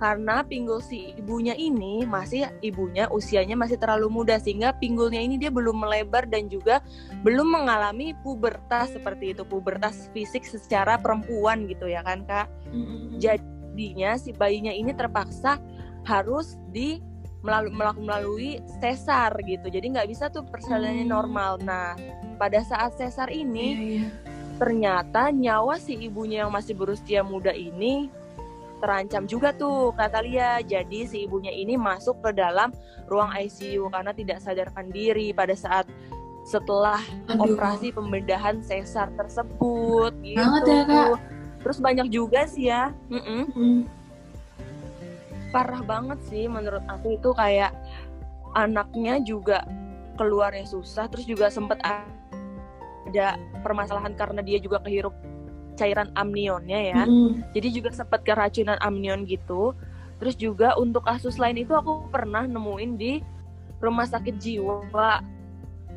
Karena 0.00 0.42
pinggul 0.42 0.80
si 0.82 1.14
ibunya 1.18 1.52
ini 1.56 2.04
masih 2.08 2.48
ibunya 2.64 3.06
usianya 3.12 3.54
masih 3.54 3.76
terlalu 3.78 4.08
muda 4.10 4.40
sehingga 4.40 4.74
pinggulnya 4.76 5.20
ini 5.20 5.38
dia 5.38 5.52
belum 5.52 5.84
melebar 5.84 6.26
dan 6.26 6.48
juga 6.48 6.80
belum 7.22 7.48
mengalami 7.48 8.16
pubertas 8.24 8.94
seperti 8.94 9.36
itu 9.36 9.42
pubertas 9.46 10.08
fisik 10.16 10.42
secara 10.44 10.98
perempuan 10.98 11.68
gitu 11.68 11.86
ya 11.88 12.00
kan 12.02 12.24
kak 12.26 12.48
mm-hmm. 12.72 13.20
jadinya 13.20 14.16
si 14.18 14.34
bayinya 14.34 14.72
ini 14.72 14.92
terpaksa 14.96 15.60
harus 16.02 16.58
di 16.74 16.98
melalui 17.42 17.98
melalui 17.98 18.50
sesar 18.78 19.34
gitu 19.42 19.66
jadi 19.66 19.82
nggak 19.82 20.08
bisa 20.08 20.30
tuh 20.30 20.46
persalinannya 20.46 21.06
mm. 21.06 21.12
normal 21.12 21.58
nah 21.62 21.98
pada 22.38 22.62
saat 22.62 22.94
sesar 22.94 23.30
ini 23.34 23.66
yeah, 23.74 23.82
yeah. 24.06 24.10
ternyata 24.62 25.34
nyawa 25.34 25.74
si 25.78 25.98
ibunya 25.98 26.46
yang 26.46 26.54
masih 26.54 26.78
berusia 26.78 27.26
muda 27.26 27.50
ini 27.50 28.10
terancam 28.82 29.30
juga 29.30 29.54
tuh 29.54 29.94
kata 29.94 30.18
Lia. 30.26 30.58
Jadi 30.66 31.06
si 31.06 31.22
ibunya 31.22 31.54
ini 31.54 31.78
masuk 31.78 32.18
ke 32.18 32.34
dalam 32.34 32.74
ruang 33.06 33.30
ICU 33.30 33.86
karena 33.94 34.10
tidak 34.10 34.42
sadarkan 34.42 34.90
diri 34.90 35.30
pada 35.30 35.54
saat 35.54 35.86
setelah 36.42 36.98
Aduh. 37.30 37.54
operasi 37.54 37.94
pembedahan 37.94 38.58
sesar 38.66 39.14
tersebut 39.14 40.10
gitu. 40.26 40.42
Banget 40.42 40.62
ya, 40.66 40.82
Kak. 40.90 41.08
Terus 41.62 41.78
banyak 41.78 42.08
juga 42.10 42.42
sih 42.50 42.66
ya. 42.66 42.90
Mm 43.06 43.22
-mm. 43.22 43.44
Hmm. 43.54 43.80
Parah 45.54 45.82
banget 45.86 46.18
sih 46.26 46.50
menurut 46.50 46.82
aku 46.90 47.14
itu 47.14 47.30
kayak 47.38 47.70
anaknya 48.58 49.22
juga 49.22 49.62
keluarnya 50.16 50.68
susah 50.68 51.08
terus 51.08 51.24
juga 51.24 51.48
sempat 51.48 51.80
ada 51.80 53.36
permasalahan 53.64 54.12
karena 54.16 54.40
dia 54.44 54.60
juga 54.60 54.80
kehirup 54.84 55.12
cairan 55.82 56.14
amnionnya 56.14 56.94
ya. 56.94 57.02
Mm. 57.02 57.50
Jadi 57.50 57.68
juga 57.74 57.90
sempat 57.90 58.22
keracunan 58.22 58.78
amnion 58.78 59.26
gitu. 59.26 59.74
Terus 60.22 60.38
juga 60.38 60.78
untuk 60.78 61.02
kasus 61.02 61.34
lain 61.42 61.58
itu 61.58 61.74
aku 61.74 62.06
pernah 62.14 62.46
nemuin 62.46 62.92
di 62.94 63.18
rumah 63.82 64.06
sakit 64.06 64.38
jiwa. 64.38 65.18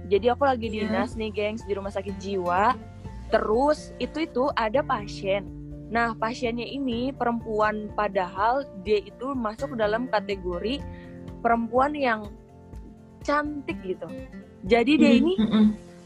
Jadi 0.10 0.26
aku 0.34 0.50
lagi 0.50 0.74
yeah. 0.74 0.90
dinas 0.90 1.14
nih, 1.14 1.30
gengs, 1.30 1.62
di 1.70 1.78
rumah 1.78 1.94
sakit 1.94 2.18
jiwa. 2.18 2.74
Terus 3.30 3.94
itu 4.02 4.26
itu 4.26 4.50
ada 4.58 4.82
pasien. 4.82 5.46
Nah, 5.94 6.18
pasiennya 6.18 6.66
ini 6.66 7.14
perempuan 7.14 7.94
padahal 7.94 8.66
dia 8.82 9.06
itu 9.06 9.38
masuk 9.38 9.78
dalam 9.78 10.10
kategori 10.10 10.82
perempuan 11.46 11.94
yang 11.94 12.34
cantik 13.22 13.78
gitu. 13.86 14.10
Jadi 14.66 14.98
dia 14.98 15.14
mm 15.14 15.18
-hmm. 15.22 15.22
ini 15.22 15.34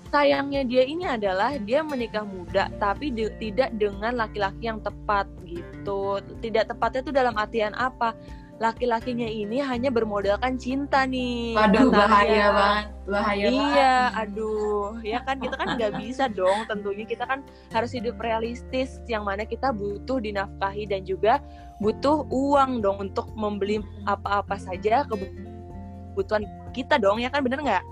sayangnya 0.09 0.65
dia 0.65 0.83
ini 0.85 1.05
adalah 1.05 1.55
dia 1.61 1.85
menikah 1.85 2.25
muda 2.25 2.69
tapi 2.81 3.13
de 3.13 3.29
tidak 3.37 3.73
dengan 3.77 4.17
laki-laki 4.17 4.69
yang 4.69 4.81
tepat 4.81 5.29
gitu. 5.45 6.21
Tidak 6.41 6.69
tepatnya 6.69 7.01
itu 7.05 7.13
dalam 7.13 7.33
artian 7.37 7.73
apa? 7.77 8.17
Laki-lakinya 8.59 9.23
ini 9.23 9.63
hanya 9.63 9.87
bermodalkan 9.87 10.59
cinta 10.59 11.07
nih 11.07 11.55
aduh 11.55 11.87
bahaya 11.95 12.51
banget 12.51 12.85
bahaya 13.07 13.45
iya 13.47 13.95
banget. 14.11 14.35
aduh. 14.35 14.99
Ya 14.99 15.19
kan 15.23 15.39
kita 15.39 15.55
kan 15.55 15.67
nggak 15.79 15.93
bisa 15.95 16.27
dong 16.27 16.67
tentunya 16.67 17.07
kita 17.07 17.23
kan 17.23 17.39
harus 17.71 17.95
hidup 17.95 18.19
realistis 18.19 18.99
yang 19.07 19.23
mana 19.23 19.47
kita 19.47 19.71
butuh 19.71 20.19
dinafkahi 20.19 20.91
dan 20.91 21.07
juga 21.07 21.39
butuh 21.79 22.27
uang 22.27 22.83
dong 22.83 22.99
untuk 23.07 23.31
membeli 23.39 23.79
apa-apa 24.03 24.59
saja 24.59 25.07
kebutuhan 25.07 26.43
kita 26.75 26.99
dong 26.99 27.23
ya 27.23 27.31
kan 27.31 27.39
bener 27.39 27.63
nggak 27.63 27.83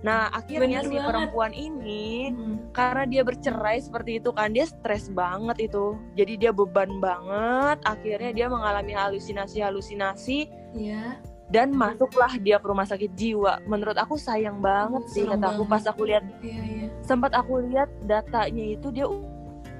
Nah, 0.00 0.32
akhirnya 0.32 0.80
Bener 0.80 0.88
si 0.88 0.96
banget. 0.96 1.08
perempuan 1.12 1.52
ini 1.52 2.32
hmm. 2.32 2.72
karena 2.72 3.04
dia 3.04 3.20
bercerai 3.20 3.84
seperti 3.84 4.16
itu 4.16 4.32
kan 4.32 4.48
dia 4.56 4.64
stres 4.64 5.12
banget 5.12 5.68
itu. 5.68 5.96
Jadi 6.16 6.32
dia 6.40 6.52
beban 6.56 6.88
banget, 7.04 7.84
akhirnya 7.84 8.32
dia 8.32 8.46
mengalami 8.48 8.96
halusinasi-halusinasi. 8.96 10.48
Iya. 10.72 11.20
Dan 11.50 11.74
masuklah 11.74 12.30
dia 12.38 12.62
ke 12.62 12.66
rumah 12.70 12.86
sakit 12.86 13.12
jiwa. 13.12 13.60
Menurut 13.66 13.98
aku 13.98 14.16
sayang 14.16 14.62
banget 14.62 15.04
sih 15.10 15.26
kata 15.26 15.52
aku 15.52 15.66
pas 15.66 15.84
aku 15.84 16.08
lihat. 16.08 16.24
Iya, 16.40 16.62
iya. 16.64 16.86
Sempat 17.04 17.34
aku 17.36 17.60
lihat 17.68 17.90
datanya 18.06 18.64
itu 18.78 18.88
dia 18.94 19.04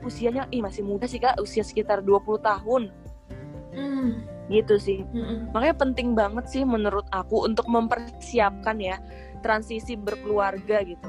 usianya 0.05 0.50
ih 0.50 0.61
masih 0.61 0.83
muda 0.85 1.07
sih 1.07 1.23
Kak, 1.23 1.41
usia 1.41 1.65
sekitar 1.65 2.05
20 2.05 2.43
tahun. 2.43 2.83
Hmm. 3.73 4.27
Gitu 4.50 4.75
sih. 4.83 5.00
Hmm. 5.15 5.49
Makanya 5.55 5.77
penting 5.79 6.19
banget 6.19 6.50
sih 6.50 6.67
menurut 6.67 7.07
aku 7.15 7.47
untuk 7.47 7.71
mempersiapkan 7.71 8.77
ya 8.83 8.99
transisi 9.41 9.97
berkeluarga 9.97 10.85
gitu 10.85 11.09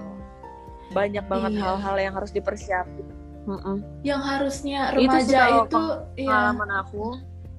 banyak 0.91 1.23
banget 1.27 1.51
iya. 1.55 1.61
hal-hal 1.63 1.95
iya. 1.95 2.03
yang 2.09 2.13
harus 2.19 2.31
dipersiapkan 2.35 3.07
mm 3.47 3.59
-mm. 3.59 3.77
yang 4.03 4.21
harusnya 4.21 4.81
remaja 4.91 5.41
itu, 5.65 5.81
itu 6.19 6.27
ya 6.27 6.51
aku 6.83 7.05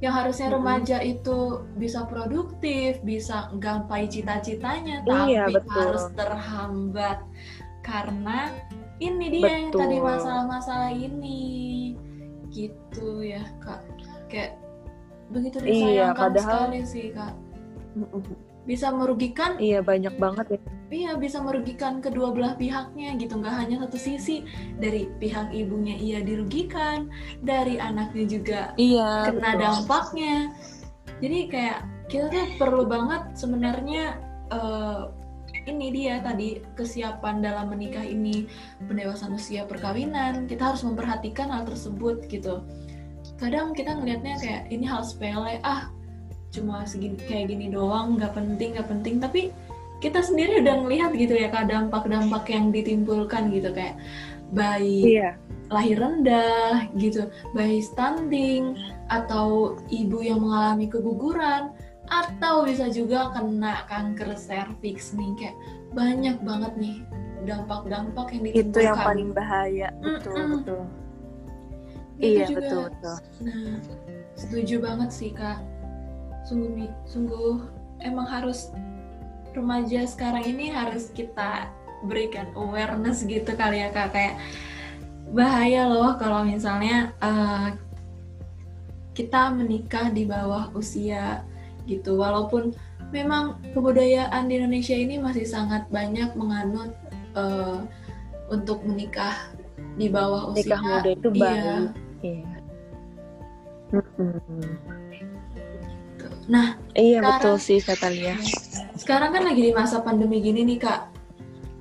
yang 0.02 0.14
harusnya 0.18 0.50
mm 0.50 0.54
-hmm. 0.58 0.64
remaja 0.66 0.98
itu 1.00 1.38
bisa 1.78 2.00
produktif 2.06 3.00
bisa 3.06 3.48
gapai 3.56 4.10
cita-citanya 4.10 5.06
iya, 5.26 5.48
tapi 5.48 5.54
betul. 5.56 5.78
harus 5.80 6.04
terhambat 6.18 7.18
karena 7.82 8.52
ini 9.02 9.26
dia 9.30 9.42
betul. 9.42 9.50
yang 9.50 9.66
tadi 9.74 9.96
masalah-masalah 9.98 10.92
ini 10.94 11.42
gitu 12.52 13.24
ya 13.24 13.42
kak 13.64 13.80
kayak 14.28 14.60
begitu 15.32 15.56
iya, 15.64 15.66
disayangkan 15.66 15.96
iya, 15.96 16.08
padahal... 16.12 16.44
sekali 16.44 16.80
sih 16.84 17.06
kak 17.16 17.34
bisa 18.62 18.94
merugikan 18.94 19.58
iya 19.58 19.82
banyak 19.82 20.14
banget 20.22 20.58
ya. 20.58 20.60
Iya 20.92 21.10
bisa 21.16 21.40
merugikan 21.40 21.98
kedua 21.98 22.30
belah 22.30 22.54
pihaknya 22.54 23.16
gitu. 23.18 23.40
Nggak 23.40 23.56
hanya 23.58 23.76
satu 23.86 23.98
sisi 23.98 24.46
dari 24.78 25.08
pihak 25.18 25.50
ibunya 25.50 25.96
ia 25.98 26.20
dirugikan 26.22 27.10
dari 27.42 27.80
anaknya 27.80 28.24
juga 28.28 28.60
iya, 28.78 29.26
kena 29.32 29.56
betul. 29.56 29.62
dampaknya. 29.66 30.36
Jadi 31.18 31.38
kayak 31.50 31.78
kita 32.06 32.26
tuh 32.30 32.46
perlu 32.60 32.84
banget 32.86 33.34
sebenarnya 33.34 34.20
uh, 34.52 35.10
ini 35.66 35.94
dia 35.94 36.20
tadi 36.22 36.62
kesiapan 36.74 37.42
dalam 37.42 37.70
menikah 37.70 38.04
ini 38.04 38.46
pendewasaan 38.86 39.34
usia 39.34 39.66
perkawinan. 39.66 40.46
Kita 40.46 40.74
harus 40.74 40.86
memperhatikan 40.86 41.50
hal 41.50 41.66
tersebut 41.66 42.30
gitu. 42.30 42.62
Kadang 43.40 43.74
kita 43.74 43.98
ngelihatnya 43.98 44.38
kayak 44.38 44.62
ini 44.70 44.86
hal 44.86 45.02
sepele 45.02 45.58
ah 45.66 45.90
cuma 46.52 46.84
segini 46.84 47.16
kayak 47.16 47.48
gini 47.48 47.72
doang 47.72 48.20
nggak 48.20 48.36
penting 48.36 48.76
nggak 48.76 48.88
penting. 48.88 49.14
Tapi 49.18 49.50
kita 50.04 50.20
sendiri 50.20 50.60
udah 50.60 50.84
ngelihat 50.84 51.10
gitu 51.16 51.34
ya 51.34 51.48
kak 51.48 51.72
dampak-dampak 51.72 52.44
yang 52.52 52.68
ditimbulkan 52.68 53.48
gitu. 53.50 53.72
Kayak 53.72 53.96
bayi 54.52 55.16
iya. 55.16 55.40
lahir 55.72 55.96
rendah 55.96 56.92
gitu 57.00 57.24
bayi 57.56 57.80
stunting 57.80 58.76
atau 59.08 59.80
ibu 59.88 60.20
yang 60.20 60.44
mengalami 60.44 60.92
keguguran 60.92 61.72
atau 62.12 62.68
bisa 62.68 62.92
juga 62.92 63.32
kena 63.32 63.88
kanker 63.88 64.36
serviks 64.36 65.16
nih. 65.16 65.32
Kayak 65.40 65.56
banyak 65.96 66.36
banget 66.44 66.72
nih 66.76 66.96
dampak-dampak 67.42 68.26
yang 68.36 68.42
ditimbulkan 68.46 68.70
itu 68.70 68.78
yang 68.84 69.00
paling 69.00 69.30
bahaya. 69.32 69.88
Betul 69.98 70.36
mm 70.36 70.44
-mm. 70.44 70.52
betul 70.60 70.82
iya 72.22 72.46
juga, 72.46 72.58
betul 72.62 72.82
betul. 72.88 73.16
Nah 73.42 73.74
setuju 74.38 74.74
banget 74.80 75.10
sih 75.12 75.30
kak 75.34 75.58
sungguh 76.46 76.90
sungguh 77.06 77.62
emang 78.02 78.26
harus 78.26 78.74
remaja 79.52 80.08
sekarang 80.08 80.48
ini 80.48 80.72
harus 80.72 81.12
kita 81.12 81.68
berikan 82.02 82.50
awareness 82.58 83.22
gitu 83.22 83.54
kali 83.54 83.84
ya 83.84 83.94
kak. 83.94 84.10
Kayak 84.10 84.34
bahaya 85.30 85.86
loh 85.86 86.18
kalau 86.18 86.42
misalnya 86.42 87.14
uh, 87.22 87.72
kita 89.12 89.52
menikah 89.54 90.10
di 90.10 90.26
bawah 90.26 90.72
usia 90.74 91.46
gitu. 91.86 92.18
Walaupun 92.18 92.74
memang 93.14 93.60
kebudayaan 93.76 94.48
di 94.48 94.58
Indonesia 94.58 94.96
ini 94.96 95.20
masih 95.20 95.46
sangat 95.46 95.86
banyak 95.92 96.32
menganut 96.34 96.96
uh, 97.36 97.84
untuk 98.50 98.82
menikah 98.82 99.36
di 100.00 100.08
bawah 100.08 100.56
usia. 100.56 100.74
nikah 100.74 100.80
muda 100.80 101.10
itu 101.12 101.28
iya. 101.36 101.76
iya 102.24 102.52
Nah, 106.50 106.74
iya 106.98 107.22
sekarang- 107.22 107.38
betul 107.38 107.54
sih 107.62 107.78
kata 107.78 108.08
Lia 108.10 108.34
sekarang 108.92 109.32
kan 109.32 109.42
lagi 109.48 109.62
di 109.68 109.72
masa 109.72 110.04
pandemi 110.04 110.38
gini 110.44 110.62
nih 110.68 110.78
kak. 110.78 111.08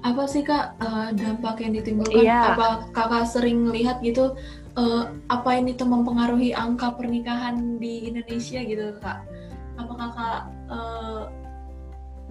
Apa 0.02 0.26
sih 0.26 0.42
kak 0.42 0.80
eh, 0.82 1.10
dampak 1.14 1.62
yang 1.62 1.78
ditimbulkan? 1.78 2.24
Iya. 2.26 2.58
Apa 2.58 2.68
kakak 2.92 3.26
sering 3.30 3.70
lihat 3.70 4.02
gitu? 4.02 4.34
eh, 4.72 5.04
apa 5.28 5.60
ini 5.60 5.76
tuh 5.76 5.84
mempengaruhi 5.84 6.56
angka 6.56 6.96
pernikahan 6.96 7.76
di 7.76 8.08
Indonesia 8.08 8.64
gitu 8.64 8.96
kak? 9.04 9.28
Apa 9.76 9.94
kakak 10.00 10.40
eh, 10.72 11.22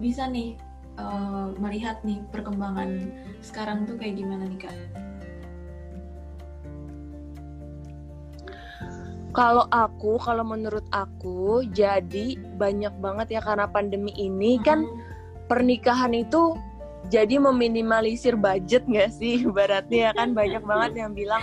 bisa 0.01 0.25
nih 0.25 0.57
eh, 0.97 1.47
melihat 1.61 2.01
nih 2.01 2.25
perkembangan 2.33 3.13
sekarang 3.45 3.85
tuh 3.85 3.95
kayak 4.01 4.17
gimana 4.17 4.49
nih 4.49 4.57
kak? 4.67 4.75
Kalau 9.31 9.65
aku, 9.71 10.19
kalau 10.19 10.43
menurut 10.43 10.83
aku, 10.91 11.63
jadi 11.71 12.35
banyak 12.59 12.91
banget 12.99 13.39
ya 13.39 13.41
karena 13.41 13.63
pandemi 13.67 14.11
ini 14.19 14.59
kan 14.59 14.83
pernikahan 15.47 16.11
itu 16.11 16.59
jadi 17.07 17.39
meminimalisir 17.39 18.35
budget 18.35 18.83
nggak 18.87 19.11
sih? 19.15 19.41
Ibaratnya 19.47 20.11
ya 20.11 20.11
kan 20.11 20.35
banyak 20.35 20.63
banget 20.67 20.91
yang 20.99 21.11
bilang, 21.15 21.39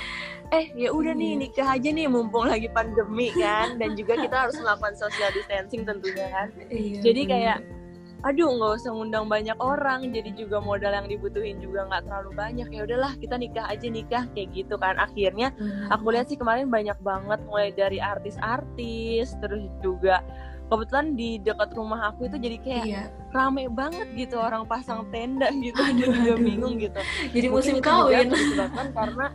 eh 0.53 0.69
ya 0.77 0.93
udah 0.93 1.17
nih 1.17 1.49
nikah 1.49 1.77
aja 1.77 1.89
nih 1.89 2.09
mumpung 2.09 2.49
lagi 2.49 2.69
pandemi 2.69 3.33
kan, 3.33 3.81
dan 3.81 3.97
juga 3.97 4.21
kita 4.21 4.37
harus 4.49 4.57
melakukan 4.61 4.95
social 4.97 5.33
distancing 5.33 5.89
tentunya 5.89 6.29
kan. 6.29 6.49
Iya, 6.69 7.01
Jadi 7.01 7.21
bener. 7.25 7.61
Aduh 8.21 8.51
nggak 8.51 8.73
usah 8.77 8.91
ngundang 8.91 9.27
banyak 9.27 9.55
orang 9.57 10.11
jadi 10.11 10.35
juga 10.35 10.59
modal 10.59 10.91
yang 10.91 11.07
dibutuhin 11.07 11.59
juga 11.59 11.87
nggak 11.87 12.03
terlalu 12.05 12.31
banyak 12.35 12.69
ya 12.69 12.81
udahlah 12.83 13.15
kita 13.15 13.35
nikah 13.35 13.63
aja 13.65 13.87
nikah 13.87 14.25
kayak 14.33 14.51
gitu 14.53 14.75
kan 14.75 14.99
akhirnya 14.99 15.55
aku 15.89 16.11
lihat 16.11 16.27
sih 16.27 16.35
kemarin 16.35 16.67
banyak 16.67 16.99
banget 16.99 17.39
mulai 17.45 17.71
dari 17.71 17.99
artis-artis 17.99 19.39
terus 19.39 19.63
juga 19.79 20.19
kebetulan 20.67 21.15
di 21.15 21.39
dekat 21.39 21.73
rumah 21.73 22.11
aku 22.11 22.27
itu 22.27 22.37
jadi 22.37 22.59
kayak 22.59 22.85
Iya. 22.85 23.03
rame 23.31 23.71
banget 23.71 24.05
gitu 24.13 24.37
orang 24.37 24.67
pasang 24.67 25.07
tenda 25.09 25.49
gitu 25.55 25.79
Aduh, 25.79 25.97
juga 26.13 26.33
aduh. 26.35 26.45
bingung 26.45 26.75
gitu 26.77 27.01
Jadi 27.31 27.47
Mungkin 27.47 27.51
musim 27.55 27.75
juga 27.79 27.89
kawin. 28.05 28.29
karena 28.93 29.27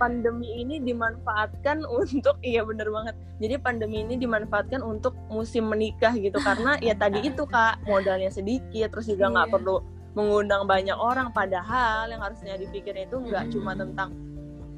pandemi 0.00 0.64
ini 0.64 0.80
dimanfaatkan 0.80 1.84
untuk 2.00 2.40
iya 2.40 2.64
bener 2.64 2.88
banget. 2.88 3.14
Jadi 3.36 3.54
pandemi 3.60 4.00
ini 4.00 4.16
dimanfaatkan 4.16 4.80
untuk 4.80 5.12
musim 5.28 5.68
menikah 5.68 6.16
gitu. 6.16 6.40
Karena 6.40 6.80
ya 6.80 6.96
tadi 6.96 7.20
itu 7.28 7.44
kak 7.44 7.84
modalnya 7.84 8.32
sedikit 8.32 8.96
terus 8.96 9.06
juga 9.06 9.28
nggak 9.28 9.48
Iya. 9.52 9.54
perlu 9.54 9.76
mengundang 10.16 10.64
banyak 10.64 10.96
orang. 10.96 11.28
Padahal 11.36 12.08
yang 12.08 12.24
harusnya 12.24 12.56
dipikirin 12.56 13.04
itu 13.06 13.20
nggak 13.20 13.52
Mm-mm. 13.52 13.54
cuma 13.54 13.76
tentang 13.76 14.10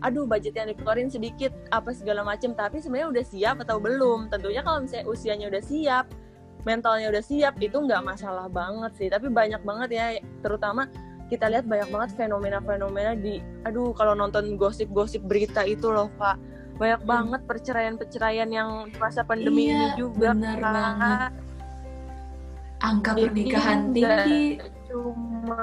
aduh 0.03 0.27
budget 0.27 0.59
yang 0.59 0.67
dikeluarin 0.67 1.07
sedikit 1.07 1.55
apa 1.71 1.95
segala 1.95 2.27
macam 2.27 2.59
tapi 2.59 2.83
sebenarnya 2.83 3.15
udah 3.15 3.25
siap 3.25 3.57
atau 3.63 3.79
belum? 3.79 4.35
Tentunya 4.35 4.67
kalau 4.67 4.83
misalnya 4.83 5.07
usianya 5.07 5.47
udah 5.47 5.63
siap 5.63 6.11
mentalnya 6.63 7.11
udah 7.11 7.23
siap 7.23 7.55
itu 7.59 7.75
nggak 7.75 8.03
masalah 8.03 8.51
banget 8.51 8.93
sih. 8.99 9.07
Tapi 9.07 9.31
banyak 9.31 9.63
banget 9.63 9.89
ya 9.95 10.07
terutama 10.43 10.91
kita 11.33 11.49
lihat 11.49 11.65
banyak 11.65 11.89
banget 11.89 12.11
fenomena-fenomena 12.15 13.17
di 13.17 13.41
aduh 13.63 13.91
kalau 13.93 14.13
nonton 14.13 14.53
gosip-gosip 14.55 15.25
berita 15.25 15.65
itu 15.65 15.89
loh 15.89 16.13
kak 16.15 16.37
banyak 16.77 17.01
Hmm. 17.01 17.09
banget 17.09 17.41
perceraian-perceraian 17.43 18.49
yang 18.49 18.69
di 18.87 18.97
masa 18.97 19.23
pandemi 19.23 19.67
Iya, 19.67 19.73
ini 19.73 19.87
juga 19.95 20.29
benar 20.31 20.57
banget. 20.59 21.31
Angka 22.83 23.11
Jadi 23.13 23.23
pernikahan 23.25 23.79
nggak 23.89 24.19
tinggi. 24.21 24.45
cuma 24.85 25.63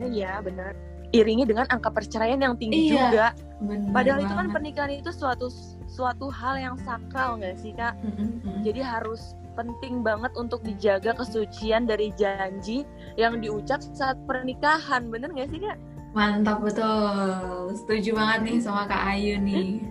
iya 0.00 0.38
benar 0.38 0.72
iringi 1.10 1.44
dengan 1.44 1.66
angka 1.68 1.90
perceraian 1.90 2.38
yang 2.38 2.54
tinggi 2.54 2.88
Iya, 2.88 2.94
juga 3.00 3.26
Bener 3.60 3.90
padahal 3.90 4.18
itu 4.20 4.30
kan 4.30 4.38
banget. 4.40 4.54
pernikahan 4.54 4.92
itu 4.94 5.10
suatu 5.10 5.46
suatu 5.86 6.26
hal 6.28 6.58
yang 6.58 6.76
sakral 6.80 7.38
nggak 7.38 7.54
sih 7.56 7.70
kak 7.72 7.94
Mm-mm, 8.00 8.42
mm-mm. 8.42 8.62
jadi 8.62 8.82
harus 8.82 9.38
penting 9.54 10.02
banget 10.02 10.34
untuk 10.34 10.60
dijaga 10.66 11.14
kesucian 11.16 11.86
dari 11.86 12.10
janji 12.14 12.82
yang 13.14 13.38
diucap 13.38 13.82
saat 13.94 14.18
pernikahan 14.26 15.08
bener 15.08 15.30
nggak 15.30 15.50
sih 15.50 15.62
kak 15.62 15.78
Mantap 16.14 16.62
betul. 16.62 17.74
Setuju 17.74 18.14
banget 18.14 18.38
nih 18.46 18.56
sama 18.62 18.86
Kak 18.86 19.02
Ayu 19.02 19.34
nih. 19.42 19.82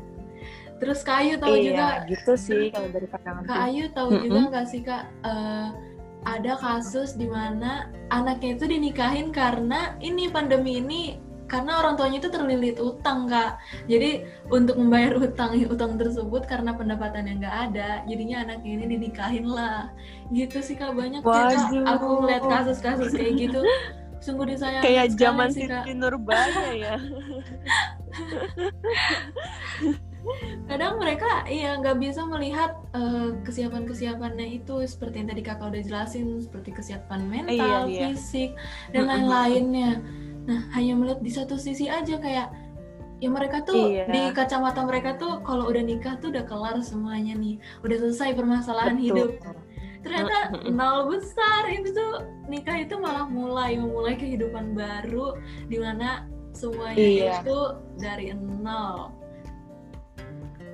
Terus 0.80 1.04
Kak 1.04 1.20
Ayu 1.20 1.36
tahu 1.36 1.56
juga 1.60 2.04
iya 2.04 2.08
gitu 2.08 2.34
sih 2.40 2.72
kalau 2.72 2.88
dari 2.92 3.08
pandangan 3.12 3.44
Kak 3.44 3.60
Ayu 3.68 3.84
tahu 3.92 4.10
Mm-mm. 4.16 4.24
juga 4.24 4.40
nggak 4.52 4.68
sih 4.72 4.82
Kak 4.88 5.04
eh, 5.28 5.68
ada 6.24 6.54
kasus 6.56 7.20
di 7.20 7.28
mana 7.28 7.92
anaknya 8.08 8.56
itu 8.56 8.66
dinikahin 8.72 9.36
karena 9.36 10.00
ini 10.00 10.32
pandemi 10.32 10.80
ini 10.80 11.20
karena 11.54 11.86
orang 11.86 11.94
tuanya 11.94 12.18
itu 12.18 12.34
terlilit 12.34 12.82
utang 12.82 13.30
Kak. 13.30 13.62
Jadi 13.86 14.26
untuk 14.50 14.82
membayar 14.82 15.14
utang 15.22 15.54
utang 15.70 16.02
tersebut 16.02 16.50
karena 16.50 16.74
pendapatannya 16.74 17.38
nggak 17.38 17.58
ada, 17.70 18.02
jadinya 18.10 18.42
anaknya 18.42 18.82
ini 18.82 18.98
dinikahin 18.98 19.46
lah. 19.46 19.94
Gitu 20.34 20.66
sih 20.66 20.74
Kak 20.74 20.98
banyak 20.98 21.22
ya 21.22 21.30
Kak. 21.30 21.70
Waduh. 21.70 21.86
Aku 21.94 22.26
melihat 22.26 22.50
kasus-kasus 22.50 23.14
kayak 23.14 23.38
gitu. 23.38 23.62
Sungguh 24.24 24.56
disayangkan 24.56 24.88
kayak 24.88 25.12
zaman 25.14 25.52
sih 25.54 25.70
Kak. 25.70 25.86
Siti 25.86 25.94
Nurbaya 25.94 26.74
ya 26.74 26.98
kadang 30.72 30.96
mereka 30.96 31.44
iya 31.52 31.76
nggak 31.76 32.00
bisa 32.00 32.24
melihat 32.24 32.80
eh, 32.96 33.36
kesiapan-kesiapannya 33.44 34.64
itu 34.64 34.80
seperti 34.88 35.20
yang 35.20 35.36
tadi 35.36 35.44
kakak 35.44 35.76
udah 35.76 35.84
jelasin 35.84 36.40
seperti 36.40 36.72
kesiapan 36.72 37.28
mental, 37.28 37.52
Iya, 37.52 37.84
iya. 37.92 38.16
fisik 38.16 38.56
dan 38.96 39.12
lain-lainnya. 39.12 40.00
Nah 40.44 40.60
hanya 40.76 40.94
melihat 41.00 41.20
di 41.24 41.32
satu 41.32 41.56
sisi 41.56 41.88
aja 41.88 42.20
kayak 42.20 42.52
ya 43.24 43.30
mereka 43.32 43.64
tuh 43.64 43.88
Iya. 43.88 44.12
di 44.12 44.22
kacamata 44.36 44.84
mereka 44.84 45.16
tuh 45.16 45.40
kalau 45.48 45.72
udah 45.72 45.80
nikah 45.80 46.20
tuh 46.20 46.36
udah 46.36 46.44
kelar 46.44 46.76
semuanya 46.84 47.40
nih, 47.40 47.56
udah 47.80 47.98
selesai 48.04 48.36
permasalahan 48.36 49.00
hidup. 49.00 49.40
Ternyata 50.04 50.68
nol 50.68 51.08
besar 51.08 51.72
itu 51.72 51.96
tuh 51.96 52.28
nikah 52.52 52.76
itu 52.84 53.00
malah 53.00 53.24
mulai 53.24 53.80
memulai 53.80 54.20
kehidupan 54.20 54.76
baru 54.76 55.40
di 55.72 55.80
mana 55.80 56.28
semuanya 56.52 57.00
Iya. 57.00 57.32
itu 57.40 57.58
dari 57.96 58.36
nol. 58.36 59.16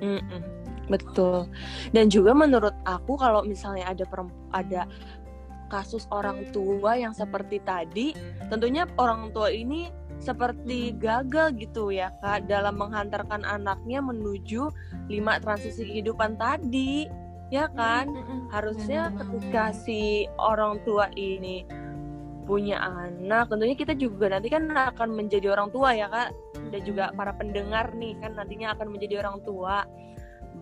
Mm-mm, 0.02 0.42
betul. 0.88 1.46
Dan 1.94 2.10
juga 2.10 2.32
menurut 2.34 2.74
aku 2.82 3.14
kalau 3.14 3.46
misalnya 3.46 3.86
ada 3.86 4.02
perem- 4.08 4.34
ada 4.50 4.88
kasus 5.70 6.04
orang 6.10 6.50
tua 6.50 6.98
yang 6.98 7.14
seperti 7.14 7.62
tadi, 7.62 8.12
tentunya 8.50 8.84
orang 8.98 9.30
tua 9.30 9.48
ini 9.54 9.88
seperti 10.20 10.92
gagal 11.00 11.56
gitu 11.56 11.88
ya 11.88 12.12
kak 12.20 12.44
dalam 12.44 12.76
menghantarkan 12.76 13.40
anaknya 13.40 14.04
menuju 14.04 14.68
lima 15.08 15.40
transisi 15.40 15.88
kehidupan 15.88 16.36
tadi, 16.36 17.08
ya 17.48 17.72
kan? 17.72 18.12
Mm-mm. 18.12 18.52
Harusnya 18.52 19.08
ketika 19.16 19.72
si 19.72 20.28
orang 20.36 20.82
tua 20.84 21.08
ini 21.16 21.64
punya 22.44 22.82
anak, 22.82 23.48
tentunya 23.48 23.78
kita 23.78 23.94
juga 23.94 24.26
nanti 24.26 24.50
kan 24.50 24.68
akan 24.74 25.14
menjadi 25.14 25.54
orang 25.54 25.70
tua 25.70 25.94
ya 25.94 26.10
kak 26.10 26.34
dan 26.74 26.80
juga 26.82 27.14
para 27.14 27.30
pendengar 27.38 27.94
nih 27.94 28.18
kan 28.18 28.34
nantinya 28.34 28.74
akan 28.74 28.90
menjadi 28.90 29.22
orang 29.22 29.38
tua 29.46 29.86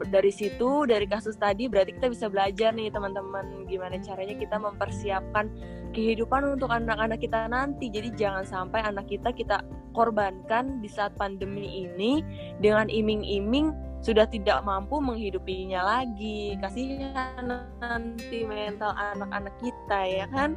dari 0.06 0.30
situ 0.30 0.86
dari 0.86 1.10
kasus 1.10 1.34
tadi 1.34 1.66
berarti 1.66 1.98
kita 1.98 2.08
bisa 2.14 2.30
belajar 2.30 2.70
nih 2.70 2.94
teman-teman 2.94 3.66
gimana 3.66 3.98
caranya 3.98 4.38
kita 4.38 4.56
mempersiapkan 4.56 5.50
kehidupan 5.90 6.54
untuk 6.54 6.70
anak-anak 6.70 7.18
kita 7.18 7.50
nanti. 7.50 7.90
Jadi 7.90 8.14
jangan 8.14 8.44
sampai 8.46 8.86
anak 8.86 9.10
kita 9.10 9.34
kita 9.34 9.64
korbankan 9.96 10.78
di 10.78 10.86
saat 10.86 11.16
pandemi 11.18 11.88
ini 11.88 12.22
dengan 12.62 12.86
iming-iming 12.86 13.74
sudah 13.98 14.30
tidak 14.30 14.62
mampu 14.62 15.02
menghidupinya 15.02 15.82
lagi. 15.82 16.54
Kasihan 16.62 17.66
nanti 17.82 18.46
mental 18.46 18.94
anak-anak 18.94 19.54
kita 19.58 20.00
ya 20.06 20.26
kan? 20.30 20.54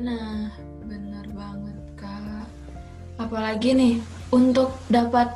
Nah, 0.00 0.50
benar 0.82 1.26
banget, 1.30 1.78
Kak. 1.94 2.48
Apalagi 3.20 3.70
nih, 3.76 3.94
untuk 4.32 4.74
dapat 4.88 5.30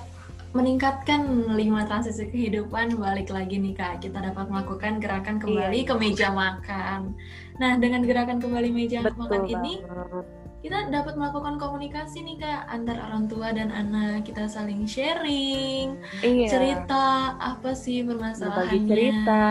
meningkatkan 0.55 1.51
lima 1.59 1.83
transisi 1.85 2.31
kehidupan, 2.31 2.95
balik 2.97 3.29
lagi 3.35 3.59
nih, 3.59 3.75
Kak. 3.75 4.07
Kita 4.07 4.23
dapat 4.23 4.47
melakukan 4.47 5.03
gerakan 5.03 5.43
kembali 5.43 5.83
Iya. 5.83 5.89
ke 5.91 5.95
meja 5.99 6.29
makan. 6.31 7.19
Nah, 7.59 7.75
dengan 7.83 8.07
gerakan 8.07 8.39
kembali 8.39 8.71
meja 8.71 9.03
makan 9.03 9.19
betul 9.19 9.51
ini, 9.51 9.83
banget 9.83 10.43
kita 10.65 10.89
dapat 10.89 11.21
melakukan 11.21 11.61
komunikasi 11.61 12.25
nih, 12.25 12.41
Kak, 12.41 12.73
antar 12.73 12.97
orang 12.97 13.29
tua 13.29 13.53
dan 13.53 13.69
anak. 13.69 14.25
Kita 14.25 14.49
saling 14.49 14.89
sharing, 14.89 16.01
iya 16.25 16.49
cerita 16.49 17.37
apa 17.37 17.77
sih 17.77 18.01
berbagi 18.01 18.41
permasalahannya. 18.41 18.89
cerita 18.89 19.43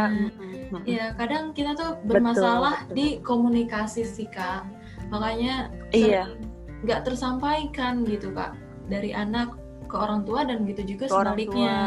Ya, 0.89 1.13
kadang 1.13 1.53
kita 1.53 1.77
tuh 1.77 2.01
bermasalah 2.01 2.89
betul. 2.89 2.95
di 2.97 3.07
komunikasi 3.21 4.01
sih, 4.09 4.25
Kak. 4.25 4.65
Makanya 5.13 5.69
Iya. 5.93 6.33
nggak 6.81 7.05
tersampaikan 7.05 8.01
gitu, 8.09 8.33
Kak. 8.33 8.57
Dari 8.89 9.13
anak 9.13 9.53
ke 9.93 9.97
orang 9.99 10.25
tua 10.25 10.41
dan 10.41 10.65
gitu 10.65 10.81
juga 10.83 11.05
Ke 11.05 11.13
orang 11.13 11.37
sebaliknya. 11.37 11.77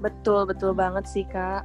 betul 0.00 0.48
betul 0.48 0.72
banget 0.72 1.04
sih 1.04 1.28
kak 1.28 1.62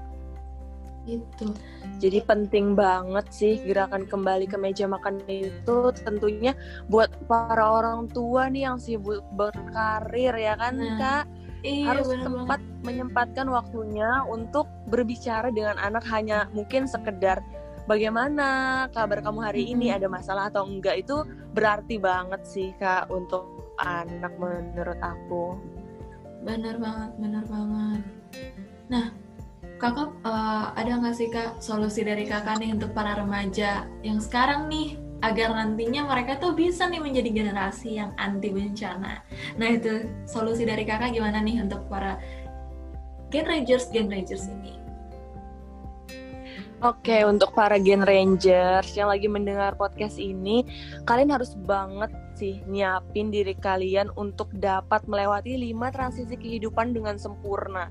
Itu. 1.05 1.53
Jadi 2.01 2.17
penting 2.25 2.73
banget 2.73 3.29
sih 3.29 3.61
gerakan 3.61 4.09
kembali 4.09 4.49
ke 4.49 4.57
meja 4.57 4.89
makan 4.89 5.21
itu 5.29 5.93
tentunya 6.01 6.57
buat 6.89 7.13
para 7.29 7.61
orang 7.61 8.09
tua 8.09 8.49
nih 8.49 8.65
yang 8.65 8.81
sibuk 8.81 9.21
berkarir 9.31 10.33
ya 10.33 10.57
kan 10.57 10.73
Nah, 10.75 10.97
Kak 10.97 11.23
Iya, 11.61 11.93
harus 11.93 12.09
bener 12.09 12.29
banget. 12.29 12.61
menyempatkan 12.81 13.47
waktunya 13.49 14.25
untuk 14.25 14.65
berbicara 14.85 15.49
dengan 15.49 15.77
anak 15.77 16.01
hanya 16.09 16.49
mungkin 16.51 16.85
sekedar 16.85 17.37
bagaimana 17.85 18.47
kabar 18.89 19.21
kamu 19.21 19.39
hari 19.45 19.63
ini 19.71 19.93
ada 19.93 20.05
masalah 20.05 20.49
atau 20.49 20.65
enggak 20.65 21.05
itu 21.05 21.21
berarti 21.53 21.97
banget 21.97 22.41
sih 22.43 22.73
Kak 22.77 23.09
untuk 23.09 23.45
anak 23.81 24.33
menurut 24.39 24.99
aku. 25.01 25.59
Bener 26.45 26.77
banget, 26.77 27.11
bener 27.17 27.43
banget. 27.49 28.01
Nah, 28.87 29.05
kakak 29.81 30.09
eh, 30.23 30.65
ada 30.77 30.91
nggak 31.01 31.15
sih 31.15 31.27
kak 31.31 31.59
solusi 31.59 32.05
dari 32.05 32.23
kakak 32.29 32.61
nih 32.61 32.71
untuk 32.75 32.95
para 32.95 33.17
remaja 33.17 33.89
yang 34.05 34.21
sekarang 34.21 34.71
nih 34.71 34.95
agar 35.23 35.57
nantinya 35.57 36.05
mereka 36.05 36.37
tuh 36.37 36.53
bisa 36.53 36.85
nih 36.85 37.01
menjadi 37.01 37.29
generasi 37.33 37.97
yang 37.97 38.13
anti 38.21 38.53
bencana. 38.53 39.25
Nah 39.57 39.69
itu 39.71 40.05
solusi 40.29 40.67
dari 40.67 40.85
kakak 40.85 41.15
gimana 41.17 41.41
nih 41.41 41.65
untuk 41.65 41.87
para 41.89 42.21
Gen 43.33 43.49
Rangers 43.49 43.89
Gen 43.89 44.11
Rangers 44.11 44.45
ini? 44.45 44.84
Oke, 46.83 47.23
untuk 47.23 47.55
para 47.55 47.79
Gen 47.79 48.03
Rangers 48.03 48.91
yang 48.99 49.07
lagi 49.07 49.31
mendengar 49.31 49.79
podcast 49.79 50.19
ini, 50.19 50.67
kalian 51.07 51.31
harus 51.31 51.55
banget 51.63 52.11
sih 52.35 52.59
nyiapin 52.67 53.31
diri 53.31 53.55
kalian 53.55 54.11
untuk 54.19 54.51
dapat 54.59 55.07
melewati 55.07 55.55
lima 55.55 55.87
transisi 55.87 56.35
kehidupan 56.35 56.91
dengan 56.91 57.15
sempurna. 57.15 57.87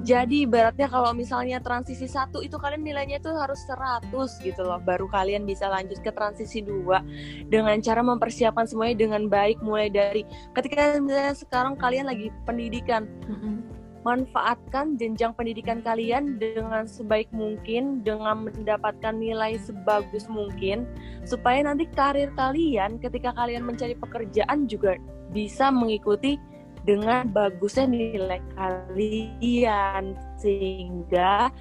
Jadi 0.00 0.48
ibaratnya 0.48 0.88
kalau 0.88 1.12
misalnya 1.12 1.60
transisi 1.60 2.08
satu 2.08 2.40
itu 2.40 2.56
kalian 2.56 2.80
nilainya 2.80 3.20
itu 3.20 3.28
harus 3.36 3.60
100 3.68 4.08
gitu 4.40 4.64
loh. 4.64 4.80
Baru 4.80 5.04
kalian 5.12 5.44
bisa 5.44 5.68
lanjut 5.68 6.00
ke 6.00 6.08
transisi 6.08 6.64
dua 6.64 7.04
dengan 7.52 7.76
cara 7.84 8.00
mempersiapkan 8.00 8.64
semuanya 8.64 8.96
dengan 8.96 9.28
baik 9.28 9.60
mulai 9.60 9.92
dari 9.92 10.24
ketika 10.56 10.96
misalnya 10.96 11.36
sekarang 11.36 11.76
kalian 11.76 12.08
lagi 12.08 12.32
pendidikan 12.48 13.04
Mm-mm. 13.28 13.79
Manfaatkan 14.00 14.96
jenjang 14.96 15.36
pendidikan 15.36 15.84
kalian 15.84 16.40
dengan 16.40 16.88
sebaik 16.88 17.28
mungkin 17.36 18.00
dengan 18.00 18.48
mendapatkan 18.48 19.12
nilai 19.12 19.60
sebagus 19.60 20.24
mungkin 20.26 20.88
supaya 21.28 21.60
nanti 21.60 21.84
karir 21.92 22.32
kalian 22.32 22.96
ketika 22.96 23.36
kalian 23.36 23.68
mencari 23.68 23.92
pekerjaan 23.92 24.64
juga 24.64 24.96
bisa 25.30 25.68
mengikuti 25.68 26.40
dengan 26.84 27.28
bagusnya 27.28 27.86
nilai 27.88 28.40
kalian. 28.56 30.16
Sehingga 30.40 31.52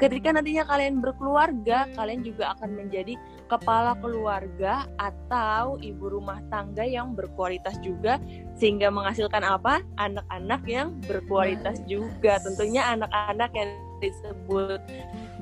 ketika 0.00 0.32
nantinya 0.32 0.64
kalian 0.64 1.04
berkeluarga 1.04 1.86
kalian 1.94 2.24
juga 2.24 2.56
akan 2.56 2.72
menjadi 2.72 3.14
kepala 3.46 3.92
keluarga 4.00 4.88
atau 4.96 5.76
ibu 5.78 6.08
rumah 6.08 6.40
tangga 6.48 6.82
yang 6.82 7.12
berkualitas 7.12 7.76
juga. 7.84 8.16
Sehingga 8.56 8.88
menghasilkan 8.88 9.44
apa? 9.44 9.84
Anak-anak 10.00 10.62
yang 10.64 10.96
berkualitas 11.04 11.84
juga. 11.84 12.40
Tentunya 12.40 12.96
anak-anak 12.96 13.52
yang 13.52 13.70
disebut 14.00 14.80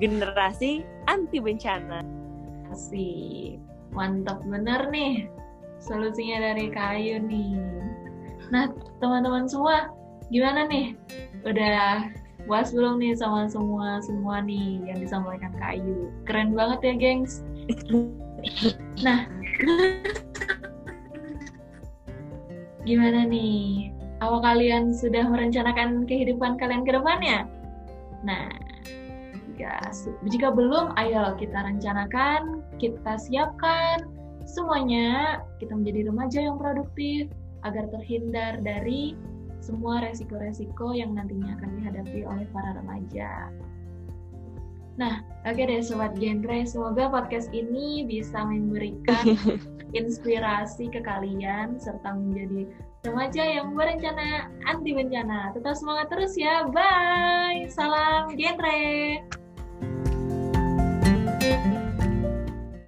generasi 0.03 0.83
anti 1.07 1.39
bencana 1.39 2.03
Asik. 2.69 3.57
Mantap 3.95 4.45
bener 4.45 4.93
nih 4.93 5.31
solusinya 5.81 6.53
dari 6.53 6.69
kayu 6.69 7.23
nih. 7.23 7.57
Nah, 8.53 8.69
teman-teman 9.01 9.49
semua, 9.49 9.89
gimana 10.29 10.69
nih? 10.69 10.93
Udah 11.49 12.05
puas 12.49 12.73
belum 12.73 12.97
nih 12.97 13.13
sama 13.13 13.45
semua 13.53 14.01
semua 14.01 14.41
nih 14.41 14.81
yang 14.89 14.99
disampaikan 14.99 15.53
kayu? 15.61 16.09
Keren 16.25 16.57
banget 16.57 16.81
ya, 16.81 16.95
gengs. 16.97 17.45
Nah, 19.05 19.29
gimana 22.89 23.29
nih? 23.29 23.93
Apa 24.19 24.43
kalian 24.43 24.91
sudah 24.97 25.29
merencanakan 25.29 26.09
kehidupan 26.09 26.57
kalian 26.57 26.83
ke 26.83 26.97
depannya? 26.97 27.47
Nah, 28.25 28.51
jika, 29.55 29.93
jika 30.27 30.49
belum, 30.51 30.97
ayo 30.99 31.37
kita 31.37 31.55
rencanakan, 31.55 32.67
kita 32.81 33.15
siapkan 33.21 34.09
semuanya, 34.49 35.39
kita 35.61 35.77
menjadi 35.77 36.09
remaja 36.09 36.39
yang 36.51 36.57
produktif 36.57 37.29
agar 37.67 37.91
terhindar 37.93 38.59
dari 38.65 39.19
semua 39.69 40.01
resiko-resiko 40.01 40.97
yang 40.97 41.13
nantinya 41.13 41.53
akan 41.61 41.71
dihadapi 41.77 42.25
oleh 42.25 42.49
para 42.49 42.73
remaja. 42.81 43.53
Nah, 44.97 45.21
oke 45.45 45.61
deh 45.61 45.85
Sobat 45.85 46.17
Genre, 46.17 46.65
semoga 46.65 47.13
podcast 47.13 47.53
ini 47.53 48.09
bisa 48.09 48.41
memberikan 48.49 49.37
inspirasi 50.01 50.89
ke 50.89 51.05
kalian 51.05 51.77
serta 51.77 52.17
menjadi 52.17 52.67
remaja 53.05 53.45
yang 53.45 53.77
berencana 53.77 54.49
anti 54.65 54.97
bencana. 54.97 55.53
Tetap 55.53 55.77
semangat 55.77 56.09
terus 56.11 56.35
ya. 56.35 56.67
Bye. 56.67 57.69
Salam 57.71 58.33
genre. 58.35 59.23